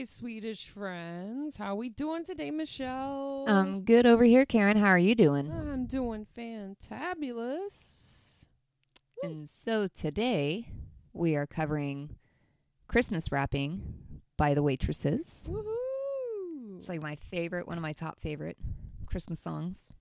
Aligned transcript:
my 0.00 0.04
Swedish 0.04 0.66
friends. 0.66 1.58
How 1.58 1.74
we 1.74 1.90
doing 1.90 2.24
today, 2.24 2.50
Michelle? 2.50 3.44
I'm 3.46 3.82
good 3.82 4.06
over 4.06 4.24
here, 4.24 4.46
Karen. 4.46 4.78
How 4.78 4.86
are 4.86 4.98
you 4.98 5.14
doing? 5.14 5.52
I'm 5.52 5.84
doing 5.84 6.26
fantabulous. 6.34 8.46
And 9.22 9.50
so 9.50 9.88
today 9.88 10.68
we 11.12 11.36
are 11.36 11.46
covering 11.46 12.16
Christmas 12.88 13.30
wrapping 13.30 14.22
by 14.38 14.54
the 14.54 14.62
waitresses. 14.62 15.50
Woohoo! 15.52 16.78
It's 16.78 16.88
like 16.88 17.02
my 17.02 17.16
favorite, 17.16 17.68
one 17.68 17.76
of 17.76 17.82
my 17.82 17.92
top 17.92 18.20
favorite 18.20 18.56
Christmas 19.04 19.38
songs. 19.38 19.92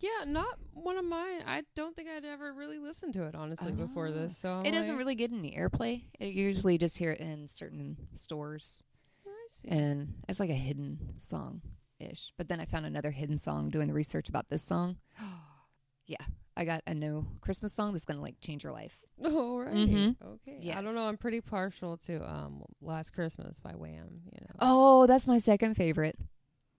Yeah, 0.00 0.24
not 0.26 0.58
one 0.72 0.96
of 0.96 1.04
mine. 1.04 1.42
I 1.46 1.62
don't 1.74 1.94
think 1.96 2.08
I'd 2.08 2.24
ever 2.24 2.52
really 2.52 2.78
listened 2.78 3.14
to 3.14 3.24
it 3.24 3.34
honestly 3.34 3.72
before 3.72 4.08
Oh. 4.08 4.12
this. 4.12 4.36
So 4.36 4.52
I'm 4.52 4.66
it 4.66 4.72
doesn't 4.72 4.96
really 4.96 5.14
get 5.14 5.32
any 5.32 5.52
airplay. 5.52 6.02
You 6.20 6.28
usually 6.28 6.78
just 6.78 6.98
hear 6.98 7.12
it 7.12 7.20
in 7.20 7.48
certain 7.48 7.96
stores, 8.12 8.82
I 9.26 9.30
see. 9.50 9.68
and 9.68 10.14
it's 10.28 10.40
like 10.40 10.50
a 10.50 10.54
hidden 10.54 11.14
song 11.16 11.62
ish. 12.00 12.32
But 12.36 12.48
then 12.48 12.60
I 12.60 12.64
found 12.64 12.86
another 12.86 13.10
hidden 13.10 13.38
song 13.38 13.70
doing 13.70 13.88
the 13.88 13.94
research 13.94 14.28
about 14.28 14.48
this 14.48 14.62
song. 14.62 14.96
yeah, 16.06 16.24
I 16.56 16.64
got 16.64 16.82
a 16.86 16.92
new 16.94 17.26
Christmas 17.40 17.72
song 17.72 17.92
that's 17.92 18.04
gonna 18.04 18.20
like 18.20 18.40
change 18.40 18.62
your 18.64 18.72
life. 18.72 18.98
All 19.24 19.60
right. 19.60 19.72
Mhm. 19.74 20.16
Okay. 20.22 20.72
I 20.72 20.82
don't 20.82 20.94
know. 20.94 21.08
I'm 21.08 21.16
pretty 21.16 21.40
partial 21.40 21.96
to 21.98 22.28
um 22.28 22.62
Last 22.82 23.12
Christmas 23.14 23.60
by 23.60 23.72
Wham. 23.72 24.22
You 24.32 24.40
know. 24.48 24.54
Oh, 24.60 25.06
that's 25.06 25.26
my 25.26 25.38
second 25.38 25.74
favorite. 25.76 26.18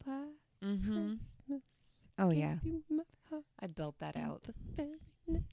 Last 0.05 0.29
Mhm. 0.63 1.17
Christmas. 1.47 1.63
Oh 2.19 2.29
yeah, 2.29 2.57
you 2.63 2.83
my 2.89 3.03
I 3.59 3.67
built 3.67 3.95
that 3.99 4.15
out. 4.15 4.43
the 4.43 4.53
very 4.75 4.97
next 5.27 5.45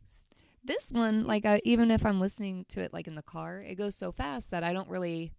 This 0.65 0.91
one, 0.91 1.27
like, 1.27 1.45
I, 1.47 1.61
even 1.65 1.91
if 1.91 2.05
I'm 2.07 2.21
listening 2.21 2.65
to 2.71 2.83
it 2.83 2.93
like 2.93 3.07
in 3.07 3.15
the 3.15 3.23
car, 3.23 3.61
it 3.61 3.75
goes 3.77 3.95
so 3.97 4.13
fast 4.13 4.51
that 4.51 4.63
I 4.65 4.73
don't 4.73 4.89
really 4.89 5.33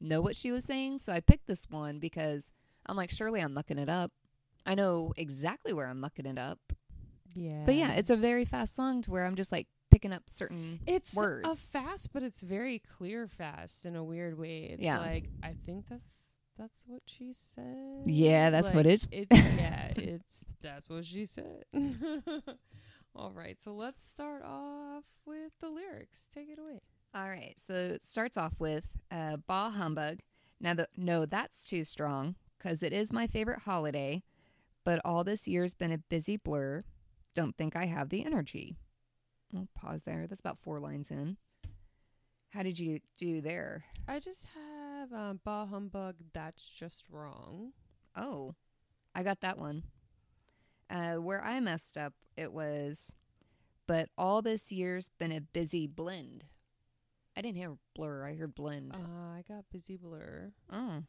know 0.00 0.20
what 0.20 0.36
she 0.36 0.50
was 0.50 0.64
saying. 0.64 0.98
So 0.98 1.12
I 1.12 1.20
picked 1.20 1.46
this 1.46 1.68
one 1.70 1.98
because 1.98 2.52
I'm 2.86 2.96
like, 2.96 3.10
surely 3.10 3.40
I'm 3.40 3.54
mucking 3.54 3.78
it 3.78 3.88
up. 3.88 4.12
I 4.66 4.74
know 4.74 5.12
exactly 5.16 5.72
where 5.72 5.86
I'm 5.86 6.00
mucking 6.00 6.26
it 6.26 6.38
up. 6.38 6.58
Yeah. 7.34 7.62
But 7.64 7.74
yeah, 7.76 7.92
it's 7.92 8.10
a 8.10 8.16
very 8.16 8.44
fast 8.44 8.74
song 8.74 9.02
to 9.02 9.10
where 9.10 9.24
I'm 9.24 9.36
just 9.36 9.52
like 9.52 9.68
picking 9.90 10.12
up 10.12 10.24
certain. 10.26 10.80
it's 10.86 11.16
a 11.16 11.54
fast, 11.54 12.12
but 12.12 12.22
it's 12.22 12.40
very 12.40 12.80
clear 12.98 13.26
fast 13.28 13.84
in 13.86 13.94
a 13.96 14.02
weird 14.04 14.38
way. 14.38 14.64
It's 14.72 14.82
Yeah. 14.82 14.98
like 14.98 15.28
I 15.42 15.54
think 15.66 15.86
that's 15.88 16.04
that's 16.60 16.84
what 16.86 17.00
she 17.06 17.32
said. 17.32 18.02
Yeah, 18.06 18.50
that's 18.50 18.72
what 18.72 18.84
Like, 18.84 19.00
it- 19.10 19.26
yeah, 19.32 19.92
it's 19.96 20.44
that's 20.62 20.90
what 20.90 21.04
she 21.06 21.24
said. 21.24 21.64
All 23.16 23.32
right, 23.32 23.56
so 23.60 23.72
let's 23.72 24.06
start 24.06 24.42
off 24.44 25.04
with 25.24 25.52
the 25.60 25.68
lyrics. 25.70 26.28
Take 26.32 26.48
it 26.50 26.58
away. 26.58 26.80
All 27.14 27.28
right, 27.28 27.54
so 27.56 27.72
it 27.72 28.04
starts 28.04 28.36
off 28.36 28.60
with 28.60 28.86
uh, 29.10 29.38
"Bah 29.46 29.70
humbug." 29.70 30.18
Now, 30.60 30.74
the, 30.74 30.88
no, 30.96 31.24
that's 31.24 31.66
too 31.68 31.82
strong 31.84 32.34
because 32.58 32.82
it 32.82 32.92
is 32.92 33.10
my 33.12 33.26
favorite 33.26 33.60
holiday, 33.60 34.22
but 34.84 35.00
all 35.04 35.24
this 35.24 35.48
year's 35.48 35.74
been 35.74 35.90
a 35.92 35.98
busy 35.98 36.36
blur. 36.36 36.82
Don't 37.34 37.56
think 37.56 37.74
I 37.74 37.86
have 37.86 38.10
the 38.10 38.24
energy. 38.24 38.76
I'll 39.56 39.68
pause 39.74 40.02
there. 40.04 40.26
That's 40.28 40.40
about 40.40 40.58
four 40.58 40.78
lines 40.78 41.10
in. 41.10 41.38
How 42.50 42.62
did 42.62 42.78
you 42.78 43.00
do 43.16 43.40
there? 43.40 43.84
I 44.06 44.18
just 44.20 44.46
have 45.10 45.18
um, 45.18 45.40
bah 45.44 45.66
humbug. 45.66 46.16
That's 46.32 46.68
just 46.68 47.06
wrong. 47.10 47.72
Oh, 48.16 48.54
I 49.14 49.22
got 49.22 49.40
that 49.40 49.58
one. 49.58 49.84
Uh, 50.88 51.14
where 51.14 51.42
I 51.44 51.60
messed 51.60 51.96
up, 51.96 52.14
it 52.36 52.52
was, 52.52 53.14
but 53.86 54.08
all 54.18 54.42
this 54.42 54.72
year's 54.72 55.08
been 55.18 55.32
a 55.32 55.40
busy 55.40 55.86
blend. 55.86 56.44
I 57.36 57.42
didn't 57.42 57.58
hear 57.58 57.76
blur. 57.94 58.26
I 58.26 58.34
heard 58.34 58.54
blend. 58.54 58.92
Uh, 58.92 59.38
I 59.38 59.44
got 59.46 59.64
busy 59.70 59.96
blur. 59.96 60.50
Oh. 60.72 61.04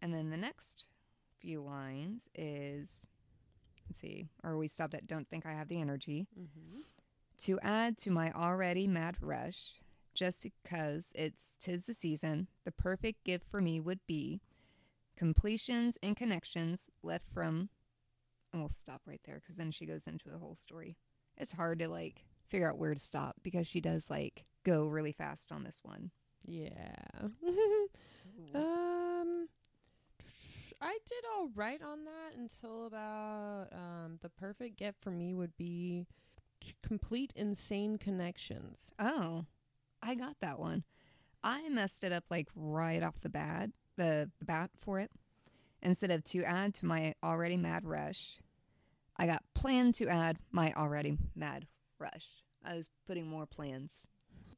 And 0.00 0.14
then 0.14 0.30
the 0.30 0.36
next 0.36 0.88
few 1.38 1.60
lines 1.62 2.28
is 2.34 3.06
let's 3.88 4.00
see, 4.00 4.28
or 4.42 4.56
we 4.56 4.68
stopped 4.68 4.94
at 4.94 5.06
don't 5.06 5.28
think 5.28 5.44
I 5.44 5.52
have 5.52 5.68
the 5.68 5.80
energy. 5.80 6.26
Mm-hmm. 6.38 6.80
To 7.42 7.58
add 7.60 7.98
to 7.98 8.10
my 8.10 8.30
already 8.32 8.86
mad 8.86 9.16
rush, 9.20 9.81
just 10.14 10.42
because 10.42 11.12
it's 11.14 11.56
tis 11.60 11.84
the 11.84 11.94
season, 11.94 12.48
the 12.64 12.72
perfect 12.72 13.24
gift 13.24 13.48
for 13.48 13.60
me 13.60 13.80
would 13.80 14.00
be 14.06 14.40
completions 15.16 15.98
and 16.02 16.16
connections 16.16 16.88
left 17.02 17.26
from 17.32 17.68
and 18.52 18.60
we'll 18.60 18.68
stop 18.68 19.00
right 19.06 19.20
there 19.24 19.40
because 19.40 19.56
then 19.56 19.70
she 19.70 19.86
goes 19.86 20.06
into 20.06 20.30
a 20.34 20.38
whole 20.38 20.54
story. 20.54 20.96
It's 21.36 21.52
hard 21.52 21.78
to 21.78 21.88
like 21.88 22.24
figure 22.48 22.70
out 22.70 22.78
where 22.78 22.94
to 22.94 23.00
stop 23.00 23.36
because 23.42 23.66
she 23.66 23.80
does 23.80 24.10
like 24.10 24.44
go 24.64 24.88
really 24.88 25.12
fast 25.12 25.52
on 25.52 25.64
this 25.64 25.80
one. 25.82 26.10
Yeah. 26.44 26.94
Um, 28.54 29.48
I 30.80 30.98
did 31.06 31.24
all 31.34 31.48
right 31.54 31.80
on 31.82 32.04
that 32.04 32.36
until 32.36 32.86
about 32.86 33.68
um 33.72 34.18
the 34.20 34.28
perfect 34.28 34.76
gift 34.78 34.98
for 35.00 35.10
me 35.10 35.32
would 35.32 35.56
be 35.56 36.06
complete 36.82 37.32
insane 37.36 37.96
connections. 37.96 38.92
Oh, 38.98 39.46
I 40.02 40.14
got 40.14 40.36
that 40.40 40.58
one. 40.58 40.84
I 41.44 41.68
messed 41.68 42.04
it 42.04 42.12
up 42.12 42.24
like 42.30 42.48
right 42.54 43.02
off 43.02 43.20
the 43.20 43.28
bat, 43.28 43.70
the, 43.96 44.30
the 44.38 44.44
bat 44.44 44.70
for 44.76 45.00
it. 45.00 45.10
Instead 45.80 46.10
of 46.10 46.24
to 46.24 46.44
add 46.44 46.74
to 46.74 46.86
my 46.86 47.14
already 47.22 47.56
mad 47.56 47.84
rush, 47.84 48.38
I 49.16 49.26
got 49.26 49.42
plan 49.54 49.92
to 49.94 50.08
add 50.08 50.38
my 50.50 50.72
already 50.76 51.18
mad 51.34 51.66
rush. 51.98 52.44
I 52.64 52.76
was 52.76 52.90
putting 53.06 53.26
more 53.26 53.46
plans. 53.46 54.08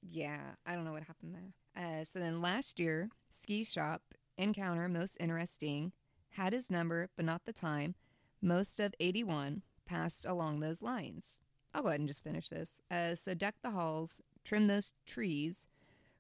Yeah, 0.02 0.40
I 0.66 0.74
don't 0.74 0.84
know 0.84 0.92
what 0.92 1.04
happened 1.04 1.34
there. 1.34 1.52
Uh, 1.76 2.04
so 2.04 2.18
then 2.18 2.42
last 2.42 2.78
year, 2.78 3.08
ski 3.30 3.64
shop 3.64 4.02
encounter 4.36 4.88
most 4.88 5.16
interesting 5.18 5.92
had 6.30 6.52
his 6.52 6.70
number 6.70 7.08
but 7.16 7.24
not 7.24 7.44
the 7.44 7.52
time. 7.52 7.94
Most 8.42 8.80
of 8.80 8.94
81 9.00 9.62
passed 9.86 10.26
along 10.26 10.60
those 10.60 10.82
lines. 10.82 11.40
I'll 11.72 11.82
go 11.82 11.88
ahead 11.88 12.00
and 12.00 12.08
just 12.08 12.22
finish 12.22 12.48
this. 12.48 12.80
Uh, 12.90 13.14
so 13.14 13.34
deck 13.34 13.54
the 13.62 13.70
halls, 13.70 14.20
trim 14.44 14.66
those 14.66 14.92
trees, 15.06 15.66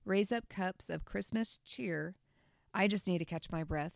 raise 0.04 0.32
up 0.32 0.48
cups 0.48 0.88
of 0.90 1.04
Christmas 1.04 1.58
cheer. 1.64 2.16
I 2.72 2.88
just 2.88 3.06
need 3.06 3.18
to 3.18 3.24
catch 3.24 3.50
my 3.50 3.62
breath. 3.62 3.92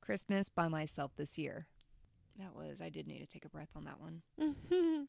Christmas 0.00 0.48
by 0.48 0.68
myself 0.68 1.12
this 1.16 1.38
year. 1.38 1.66
That 2.38 2.54
was, 2.54 2.80
I 2.80 2.88
did 2.88 3.06
need 3.06 3.20
to 3.20 3.26
take 3.26 3.44
a 3.44 3.48
breath 3.48 3.70
on 3.76 3.84
that 3.84 4.00
one. 4.00 5.08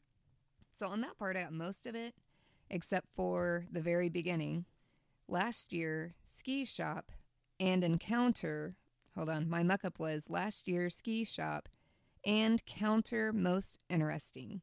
So 0.72 0.88
on 0.88 1.02
that 1.02 1.18
part, 1.18 1.36
I 1.36 1.42
got 1.42 1.52
most 1.52 1.86
of 1.86 1.94
it, 1.94 2.14
except 2.70 3.06
for 3.14 3.66
the 3.70 3.82
very 3.82 4.08
beginning. 4.08 4.64
Last 5.28 5.72
year, 5.72 6.14
ski 6.24 6.64
shop 6.64 7.12
and 7.60 7.84
encounter. 7.84 8.76
Hold 9.14 9.28
on, 9.28 9.48
my 9.48 9.62
muck 9.62 9.84
up 9.84 9.98
was 9.98 10.30
last 10.30 10.66
year 10.66 10.88
ski 10.88 11.24
shop 11.24 11.68
and 12.24 12.64
counter 12.64 13.32
most 13.32 13.78
interesting. 13.90 14.62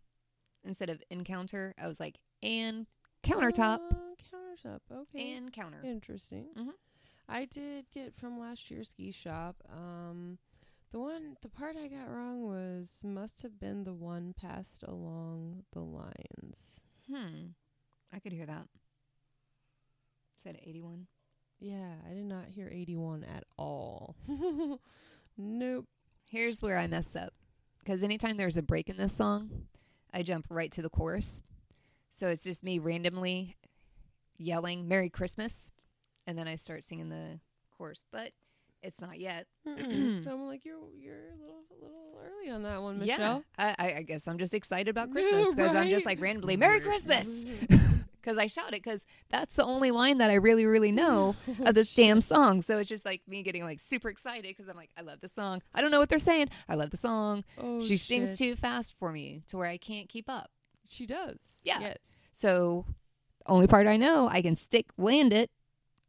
Instead 0.64 0.90
of 0.90 1.04
encounter, 1.12 1.76
I 1.82 1.88
was 1.88 2.00
like 2.00 2.18
and 2.42 2.88
countertop 3.24 3.80
Uh, 3.92 4.16
countertop. 4.34 4.80
Okay. 4.92 5.34
and 5.34 5.52
counter. 5.54 5.82
Interesting. 5.84 6.48
Mhm. 6.56 6.74
I 7.28 7.46
did 7.46 7.86
get 7.92 8.16
from 8.16 8.40
last 8.40 8.70
year's 8.72 8.90
ski 8.90 9.12
shop. 9.12 9.62
Um, 9.70 10.40
the 10.92 11.00
one, 11.00 11.38
the 11.42 11.50
part 11.50 11.76
I 11.78 11.88
got 11.88 12.10
wrong 12.10 12.42
was 12.44 13.02
must 13.04 13.42
have 13.44 13.60
been 13.60 13.84
the 13.84 13.94
one 13.94 14.34
passed 14.34 14.84
along 14.84 15.66
the 15.72 15.82
lines. 15.82 16.82
Hmm, 17.08 17.50
I 18.12 18.20
could 18.20 18.32
hear 18.34 18.46
that. 18.48 18.68
Said 20.44 20.60
eighty-one. 20.64 21.08
Yeah, 21.60 21.96
I 22.10 22.14
did 22.14 22.24
not 22.26 22.46
hear 22.48 22.70
81 22.72 23.26
at 23.26 23.44
all. 23.58 24.16
nope. 25.38 25.88
Here's 26.30 26.62
where 26.62 26.78
I 26.78 26.88
mess 26.88 27.18
up. 27.18 27.34
Because 27.80 28.02
anytime 28.02 28.38
there's 28.38 28.56
a 28.56 28.62
break 28.62 28.88
in 28.90 28.96
this 28.96 29.14
song, 29.14 29.68
I 30.14 30.24
jump 30.24 30.46
right 30.50 30.72
to 30.72 30.82
the 30.82 30.90
chorus. 30.90 31.42
So 32.12 32.28
it's 32.30 32.44
just 32.44 32.64
me 32.64 32.80
randomly 32.80 33.56
yelling 34.38 34.88
Merry 34.88 35.10
Christmas. 35.10 35.72
And 36.28 36.38
then 36.38 36.48
I 36.48 36.56
start 36.56 36.84
singing 36.84 37.10
the 37.10 37.40
chorus. 37.78 38.06
But 38.12 38.32
it's 38.82 39.02
not 39.02 39.20
yet. 39.20 39.48
so 39.66 39.72
I'm 39.74 40.46
like, 40.48 40.64
you're 40.66 40.78
you're 40.98 41.16
a 41.16 41.42
little 41.42 41.64
a 41.72 41.84
little 41.84 42.20
early 42.24 42.50
on 42.52 42.64
that 42.64 42.82
one, 42.82 43.00
Michelle. 43.00 43.44
Yeah. 43.58 43.76
I, 43.78 43.94
I- 43.98 44.02
guess 44.04 44.28
I'm 44.28 44.38
just 44.38 44.54
excited 44.54 44.88
about 44.90 45.12
Christmas 45.12 45.54
because 45.54 45.76
I'm 45.76 45.90
just 45.90 46.06
like 46.06 46.22
randomly 46.22 46.58
Merry 46.58 46.80
Christmas. 46.80 47.46
Because 48.22 48.38
I 48.38 48.48
shout 48.48 48.74
it 48.74 48.84
because 48.84 49.06
that's 49.30 49.56
the 49.56 49.64
only 49.64 49.92
line 49.92 50.18
that 50.18 50.30
I 50.30 50.34
really, 50.36 50.66
really 50.66 50.92
know 50.92 51.38
of 51.62 51.74
this 51.74 51.96
damn 51.96 52.20
song. 52.20 52.62
So 52.62 52.78
it's 52.78 52.90
just 52.90 53.06
like 53.06 53.22
me 53.30 53.44
getting 53.44 53.64
like 53.64 53.80
super 53.80 54.10
excited 54.10 54.44
because 54.44 54.68
I'm 54.68 54.76
like, 54.76 54.90
I 54.98 55.02
love 55.04 55.22
the 55.22 55.30
song. 55.30 55.62
I 55.74 55.80
don't 55.80 55.90
know 55.90 56.00
what 56.02 56.10
they're 56.10 56.20
saying. 56.20 56.50
I 56.68 56.76
love 56.76 56.90
the 56.90 56.98
song. 56.98 57.46
Oh, 57.58 57.82
she 57.82 57.96
sings 57.96 58.38
too 58.38 58.58
fast 58.58 58.98
for 59.00 59.14
me 59.14 59.44
to 59.48 59.58
where 59.58 59.68
I 59.68 59.78
can't 59.78 60.10
keep 60.10 60.28
up. 60.30 60.52
She 60.90 61.06
does. 61.06 61.60
Yeah. 61.64 61.80
Yes. 61.80 62.28
So 62.34 62.86
only 63.46 63.68
part 63.68 63.88
I 63.88 63.96
know 63.96 64.28
I 64.28 64.42
can 64.42 64.56
stick 64.56 64.88
land 64.98 65.32
it 65.32 65.52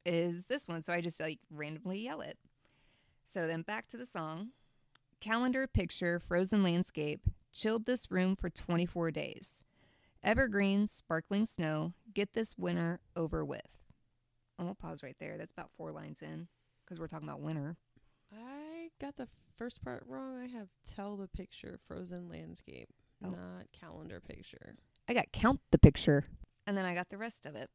is 0.05 0.47
this 0.47 0.67
one. 0.67 0.83
So 0.83 0.93
I 0.93 1.01
just 1.01 1.21
like 1.21 1.39
randomly 1.51 2.01
yell 2.01 2.21
it. 2.21 2.39
So 3.27 3.47
then 3.47 3.63
back 3.63 3.87
to 3.89 3.97
the 3.97 4.07
song. 4.07 4.49
Calendar 5.21 5.67
picture, 5.67 6.19
frozen 6.19 6.63
landscape, 6.63 7.21
chilled 7.53 7.85
this 7.85 8.11
room 8.11 8.35
for 8.35 8.49
24 8.49 9.11
days. 9.11 9.63
Evergreen, 10.23 10.89
sparkling 10.89 11.45
snow, 11.45 11.93
get 12.15 12.33
this 12.33 12.57
winter 12.57 13.01
over 13.15 13.45
with. 13.45 13.69
I'm 14.59 14.65
gonna 14.65 14.75
pause 14.75 15.03
right 15.03 15.17
there. 15.21 15.37
That's 15.39 15.53
about 15.53 15.71
four 15.77 15.93
lines 15.93 16.23
in 16.23 16.49
because 16.85 16.99
we're 16.99 17.07
talking 17.07 17.29
about 17.29 17.41
winter. 17.41 17.77
I 18.33 18.89
got 19.01 19.17
the 19.17 19.29
first 19.57 19.83
part 19.83 20.05
wrong. 20.07 20.39
I 20.39 20.47
have 20.47 20.69
tell 20.85 21.17
the 21.17 21.29
picture, 21.29 21.79
frozen 21.87 22.29
landscape, 22.29 22.89
Oh. 23.25 23.31
not 23.31 23.67
calendar 23.73 24.21
picture. 24.21 24.75
I 25.09 25.15
got 25.15 25.33
count 25.33 25.61
the 25.71 25.79
picture. 25.79 26.27
And 26.67 26.77
then 26.77 26.85
I 26.85 26.95
got 26.95 27.09
the 27.11 27.19
rest 27.19 27.47
of 27.47 27.55
it. 27.57 27.71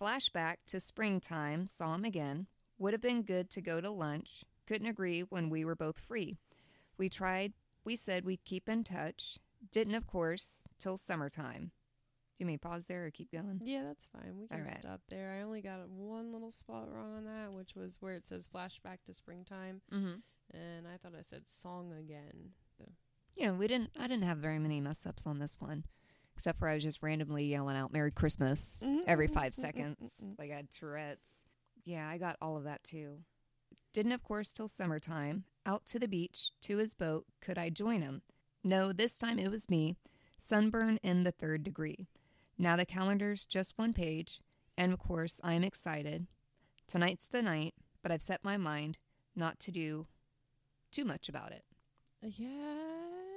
Flashback 0.00 0.56
to 0.68 0.80
springtime, 0.80 1.66
saw 1.66 1.94
him 1.94 2.04
again. 2.04 2.46
Would 2.78 2.92
have 2.94 3.02
been 3.02 3.22
good 3.22 3.50
to 3.50 3.60
go 3.60 3.80
to 3.80 3.90
lunch. 3.90 4.44
Couldn't 4.66 4.86
agree 4.88 5.20
when 5.22 5.50
we 5.50 5.64
were 5.64 5.74
both 5.76 5.98
free. 5.98 6.38
We 6.96 7.08
tried, 7.08 7.52
we 7.84 7.96
said 7.96 8.24
we'd 8.24 8.44
keep 8.44 8.68
in 8.68 8.84
touch. 8.84 9.38
Didn't, 9.70 9.94
of 9.94 10.06
course, 10.06 10.64
till 10.78 10.96
summertime. 10.96 11.72
Do 12.38 12.44
you 12.44 12.46
mean 12.46 12.58
pause 12.58 12.86
there 12.86 13.04
or 13.04 13.10
keep 13.10 13.30
going? 13.30 13.60
Yeah, 13.62 13.82
that's 13.84 14.06
fine. 14.06 14.38
We 14.38 14.48
can 14.48 14.60
Alright. 14.60 14.78
stop 14.80 15.00
there. 15.10 15.36
I 15.38 15.42
only 15.42 15.60
got 15.60 15.86
one 15.90 16.32
little 16.32 16.50
spot 16.50 16.88
wrong 16.90 17.14
on 17.14 17.24
that, 17.26 17.52
which 17.52 17.74
was 17.74 17.98
where 18.00 18.14
it 18.14 18.26
says 18.26 18.48
flashback 18.52 18.98
to 19.06 19.12
springtime, 19.14 19.82
Mm-hmm. 19.92 20.56
and 20.56 20.86
I 20.88 20.96
thought 20.96 21.12
I 21.18 21.22
said 21.22 21.46
song 21.46 21.92
again. 21.92 22.52
Yeah, 23.40 23.52
we 23.52 23.66
didn't. 23.68 23.90
I 23.98 24.06
didn't 24.06 24.24
have 24.24 24.36
very 24.36 24.58
many 24.58 24.82
mess 24.82 25.06
ups 25.06 25.26
on 25.26 25.38
this 25.38 25.58
one, 25.58 25.84
except 26.36 26.58
for 26.58 26.68
I 26.68 26.74
was 26.74 26.82
just 26.82 27.02
randomly 27.02 27.46
yelling 27.46 27.74
out 27.74 27.90
"Merry 27.90 28.10
Christmas" 28.10 28.84
every 29.06 29.28
mm-hmm. 29.28 29.34
five 29.34 29.52
mm-hmm. 29.52 29.62
seconds, 29.62 30.20
mm-hmm. 30.22 30.34
like 30.38 30.50
I 30.52 30.56
had 30.56 30.70
Tourette's. 30.70 31.46
Yeah, 31.86 32.06
I 32.06 32.18
got 32.18 32.36
all 32.42 32.58
of 32.58 32.64
that 32.64 32.84
too. 32.84 33.20
Didn't, 33.94 34.12
of 34.12 34.22
course, 34.22 34.52
till 34.52 34.68
summertime. 34.68 35.44
Out 35.64 35.86
to 35.86 35.98
the 35.98 36.06
beach, 36.06 36.52
to 36.62 36.76
his 36.76 36.92
boat. 36.92 37.24
Could 37.40 37.56
I 37.56 37.70
join 37.70 38.02
him? 38.02 38.20
No, 38.62 38.92
this 38.92 39.16
time 39.16 39.38
it 39.38 39.50
was 39.50 39.70
me. 39.70 39.96
Sunburn 40.38 40.98
in 41.02 41.24
the 41.24 41.32
third 41.32 41.62
degree. 41.62 42.08
Now 42.58 42.76
the 42.76 42.84
calendar's 42.84 43.46
just 43.46 43.78
one 43.78 43.94
page, 43.94 44.42
and 44.76 44.92
of 44.92 44.98
course 44.98 45.40
I'm 45.42 45.64
excited. 45.64 46.26
Tonight's 46.86 47.24
the 47.24 47.40
night, 47.40 47.72
but 48.02 48.12
I've 48.12 48.20
set 48.20 48.44
my 48.44 48.58
mind 48.58 48.98
not 49.34 49.58
to 49.60 49.70
do 49.70 50.08
too 50.92 51.06
much 51.06 51.26
about 51.26 51.52
it. 51.52 51.64
Yeah, 52.22 52.48
I 52.48 53.29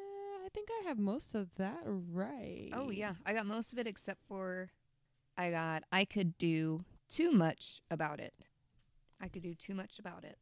think 0.53 0.69
I 0.81 0.87
have 0.87 0.99
most 0.99 1.35
of 1.35 1.49
that 1.57 1.81
right. 1.85 2.69
Oh 2.73 2.89
yeah, 2.89 3.13
I 3.25 3.33
got 3.33 3.45
most 3.45 3.73
of 3.73 3.79
it 3.79 3.87
except 3.87 4.21
for 4.27 4.69
I 5.37 5.51
got 5.51 5.83
I 5.91 6.05
could 6.05 6.37
do 6.37 6.85
too 7.09 7.31
much 7.31 7.81
about 7.89 8.19
it. 8.19 8.33
I 9.19 9.27
could 9.27 9.41
do 9.41 9.53
too 9.53 9.73
much 9.73 9.99
about 9.99 10.23
it. 10.23 10.37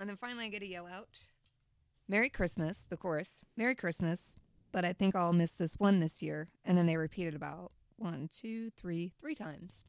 And 0.00 0.08
then 0.08 0.16
finally 0.16 0.46
I 0.46 0.48
get 0.48 0.62
a 0.62 0.66
yell 0.66 0.86
out. 0.86 1.20
Merry 2.08 2.28
Christmas, 2.28 2.84
the 2.88 2.96
chorus. 2.96 3.44
Merry 3.56 3.74
Christmas, 3.74 4.36
but 4.72 4.84
I 4.84 4.92
think 4.92 5.14
I'll 5.14 5.32
miss 5.32 5.52
this 5.52 5.74
one 5.74 6.00
this 6.00 6.22
year. 6.22 6.48
And 6.64 6.76
then 6.76 6.86
they 6.86 6.96
repeat 6.96 7.28
it 7.28 7.34
about 7.34 7.72
one, 7.96 8.28
two, 8.32 8.70
three, 8.70 9.12
three 9.20 9.34
times. 9.34 9.84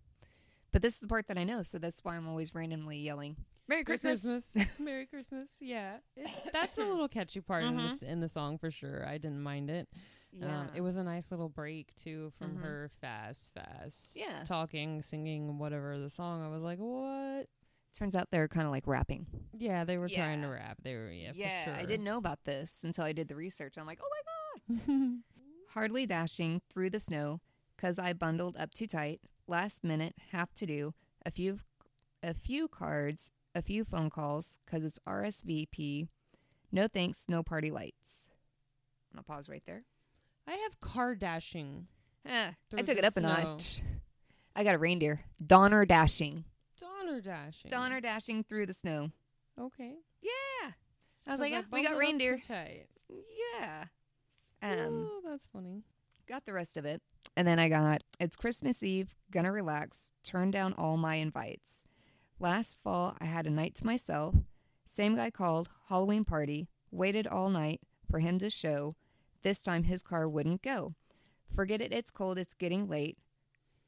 But 0.72 0.82
this 0.82 0.96
is 0.96 1.00
the 1.00 1.08
part 1.08 1.28
that 1.28 1.38
I 1.38 1.44
know, 1.44 1.64
so 1.64 1.78
that's 1.78 2.04
why 2.04 2.16
I'm 2.16 2.28
always 2.28 2.54
randomly 2.54 2.98
yelling. 2.98 3.38
Merry 3.68 3.84
Christmas. 3.84 4.22
Christmas. 4.24 4.68
Merry 4.80 5.06
Christmas. 5.06 5.50
Yeah, 5.60 5.98
it's, 6.16 6.32
that's 6.54 6.78
a 6.78 6.84
little 6.86 7.08
catchy 7.08 7.42
part 7.42 7.64
in, 7.64 7.74
Mhm. 7.76 8.00
the, 8.00 8.10
in 8.12 8.20
the 8.20 8.30
song 8.30 8.58
for 8.58 8.70
sure. 8.72 9.06
I 9.08 9.18
didn't 9.18 9.42
mind 9.42 9.70
it. 9.70 9.88
Yeah. 10.32 10.62
Um, 10.62 10.70
it 10.76 10.82
was 10.82 10.98
a 10.98 11.04
nice 11.04 11.32
little 11.32 11.50
break 11.50 11.96
too 11.96 12.32
from 12.38 12.58
Mhm. 12.58 12.62
her 12.62 12.92
fast, 13.02 13.54
fast, 13.54 14.16
Yeah. 14.16 14.44
talking, 14.46 15.02
singing, 15.02 15.58
whatever 15.58 15.98
the 15.98 16.10
song. 16.10 16.44
I 16.44 16.50
was 16.50 16.62
like, 16.62 16.78
what? 16.78 17.48
Turns 17.98 18.14
out 18.16 18.30
they're 18.32 18.50
kind 18.50 18.66
of 18.66 18.72
like 18.72 18.86
rapping. 18.86 19.26
Yeah, 19.58 19.86
they 19.86 19.98
were 19.98 20.10
trying 20.10 20.42
to 20.42 20.50
rap. 20.50 20.78
They 20.84 20.94
were 20.96 21.10
yeah. 21.10 21.32
yeah, 21.34 21.64
sure. 21.66 21.74
I 21.76 21.86
didn't 21.86 22.04
know 22.04 22.18
about 22.18 22.44
this 22.44 22.84
until 22.84 23.06
I 23.06 23.14
did 23.14 23.30
the 23.30 23.36
research. 23.36 23.78
I'm 23.78 23.86
like, 23.86 24.00
oh 24.04 24.10
my 24.10 24.76
god. 24.86 25.20
hardly 25.70 26.06
dashing 26.06 26.62
through 26.70 26.90
the 26.90 27.00
snow 27.00 27.40
cuz 27.78 27.98
I 27.98 28.12
bundled 28.14 28.58
up 28.58 28.74
too 28.74 28.88
tight. 28.88 29.22
Last 29.48 29.84
minute, 29.84 30.16
have 30.32 30.54
to 30.56 30.66
do 30.66 30.94
a 31.26 31.32
few 31.32 31.60
a 32.24 32.34
few 32.34 32.68
cards, 32.68 33.30
a 33.56 33.62
few 33.62 33.84
phone 33.84 34.10
calls 34.10 34.60
cuz 34.68 34.84
it's 34.84 35.00
RSVP. 35.08 36.10
No 36.72 36.88
thanks, 36.88 37.28
no 37.28 37.42
party 37.42 37.72
lights. 37.72 38.30
I'll 39.16 39.24
pause 39.24 39.50
right 39.50 39.64
there. 39.66 39.86
I 40.48 40.54
have 40.54 40.80
car 40.82 41.16
dashing. 41.16 41.88
Eh, 42.26 42.52
I 42.76 42.82
took 42.82 42.98
it 42.98 43.06
up 43.06 43.16
a 43.18 43.22
notch. 43.22 43.82
I 44.56 44.64
got 44.64 44.76
a 44.76 44.78
reindeer. 44.78 45.22
Donner 45.46 45.86
dashing. 45.86 46.44
Donner 46.80 47.22
dashing. 47.22 47.72
Donner 47.72 48.02
dashing 48.02 48.44
through 48.44 48.66
the 48.66 48.74
snow. 48.74 49.12
Okay. 49.60 49.96
Yeah. 50.22 50.72
I 51.28 51.32
was 51.32 51.40
like, 51.40 51.52
yeah, 51.52 51.64
we 51.72 51.84
got 51.84 51.98
reindeer. 51.98 52.40
tight. 52.46 52.88
Yeah. 53.10 53.86
Um 54.62 55.10
oh, 55.12 55.22
that's 55.26 55.48
funny. 55.48 55.84
got 56.28 56.46
the 56.46 56.54
rest 56.54 56.78
of 56.78 56.86
it. 56.86 57.02
And 57.38 57.48
then 57.48 57.60
I 57.60 57.70
got 57.70 58.04
it's 58.20 58.36
Christmas 58.36 58.84
Eve, 58.84 59.16
gonna 59.32 59.52
relax, 59.52 60.12
turn 60.24 60.52
down 60.52 60.74
all 60.74 60.98
my 60.98 61.16
invites. 61.16 61.86
Last 62.40 62.78
fall, 62.84 63.16
I 63.20 63.26
had 63.26 63.48
a 63.48 63.50
night 63.50 63.76
to 63.76 63.86
myself. 63.86 64.36
Same 64.86 65.16
guy 65.16 65.32
called, 65.32 65.70
Halloween 65.88 66.26
party, 66.26 66.68
waited 66.92 67.28
all 67.28 67.50
night 67.50 67.82
for 68.10 68.20
him 68.20 68.40
to 68.40 68.50
show. 68.50 68.96
This 69.42 69.62
time 69.62 69.84
his 69.84 70.02
car 70.02 70.28
wouldn't 70.28 70.62
go. 70.62 70.96
Forget 71.56 71.82
it, 71.82 71.94
it's 71.94 72.12
cold, 72.12 72.38
it's 72.38 72.54
getting 72.54 72.88
late. 72.88 73.18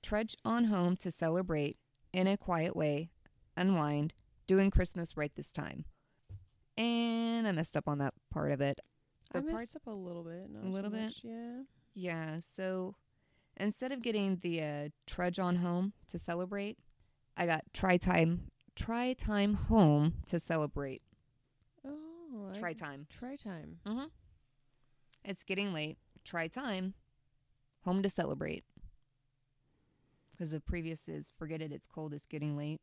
Trudge 0.01 0.35
on 0.45 0.65
home 0.65 0.95
to 0.97 1.11
celebrate 1.11 1.77
in 2.13 2.27
a 2.27 2.37
quiet 2.37 2.75
way, 2.75 3.09
unwind, 3.57 4.13
doing 4.47 4.71
Christmas 4.71 5.17
right 5.17 5.33
this 5.35 5.51
time. 5.51 5.85
And 6.77 7.47
I 7.47 7.51
messed 7.51 7.75
up 7.75 7.87
on 7.87 7.97
that 7.97 8.13
part 8.31 8.51
of 8.51 8.61
it. 8.61 8.79
I 9.33 9.41
messed 9.41 9.75
up 9.75 9.87
a 9.87 9.91
little 9.91 10.23
bit. 10.23 10.49
A 10.63 10.67
little 10.67 10.91
too 10.91 10.97
bit? 10.97 11.13
Yeah. 11.21 11.61
Yeah, 11.93 12.39
so 12.39 12.95
instead 13.57 13.91
of 13.91 14.01
getting 14.01 14.37
the 14.37 14.61
uh, 14.61 14.89
trudge 15.05 15.39
on 15.39 15.57
home 15.57 15.93
to 16.09 16.17
celebrate, 16.17 16.77
I 17.37 17.45
got 17.45 17.63
try 17.71 17.97
time 17.97 18.51
try 18.75 19.13
time 19.13 19.53
home 19.53 20.15
to 20.27 20.39
celebrate. 20.39 21.01
Oh. 21.85 22.51
Try 22.57 22.73
time. 22.73 23.07
Try 23.09 23.35
time. 23.35 23.77
Mm-hmm. 23.85 24.05
It's 25.23 25.43
getting 25.43 25.73
late. 25.73 25.97
Try 26.23 26.47
time 26.47 26.95
home 27.85 28.01
to 28.03 28.09
celebrate. 28.09 28.63
Because 30.31 30.51
the 30.51 30.59
previous 30.59 31.07
is 31.07 31.31
forget 31.37 31.61
it. 31.61 31.71
It's 31.71 31.87
cold. 31.87 32.13
It's 32.13 32.25
getting 32.25 32.57
late. 32.57 32.81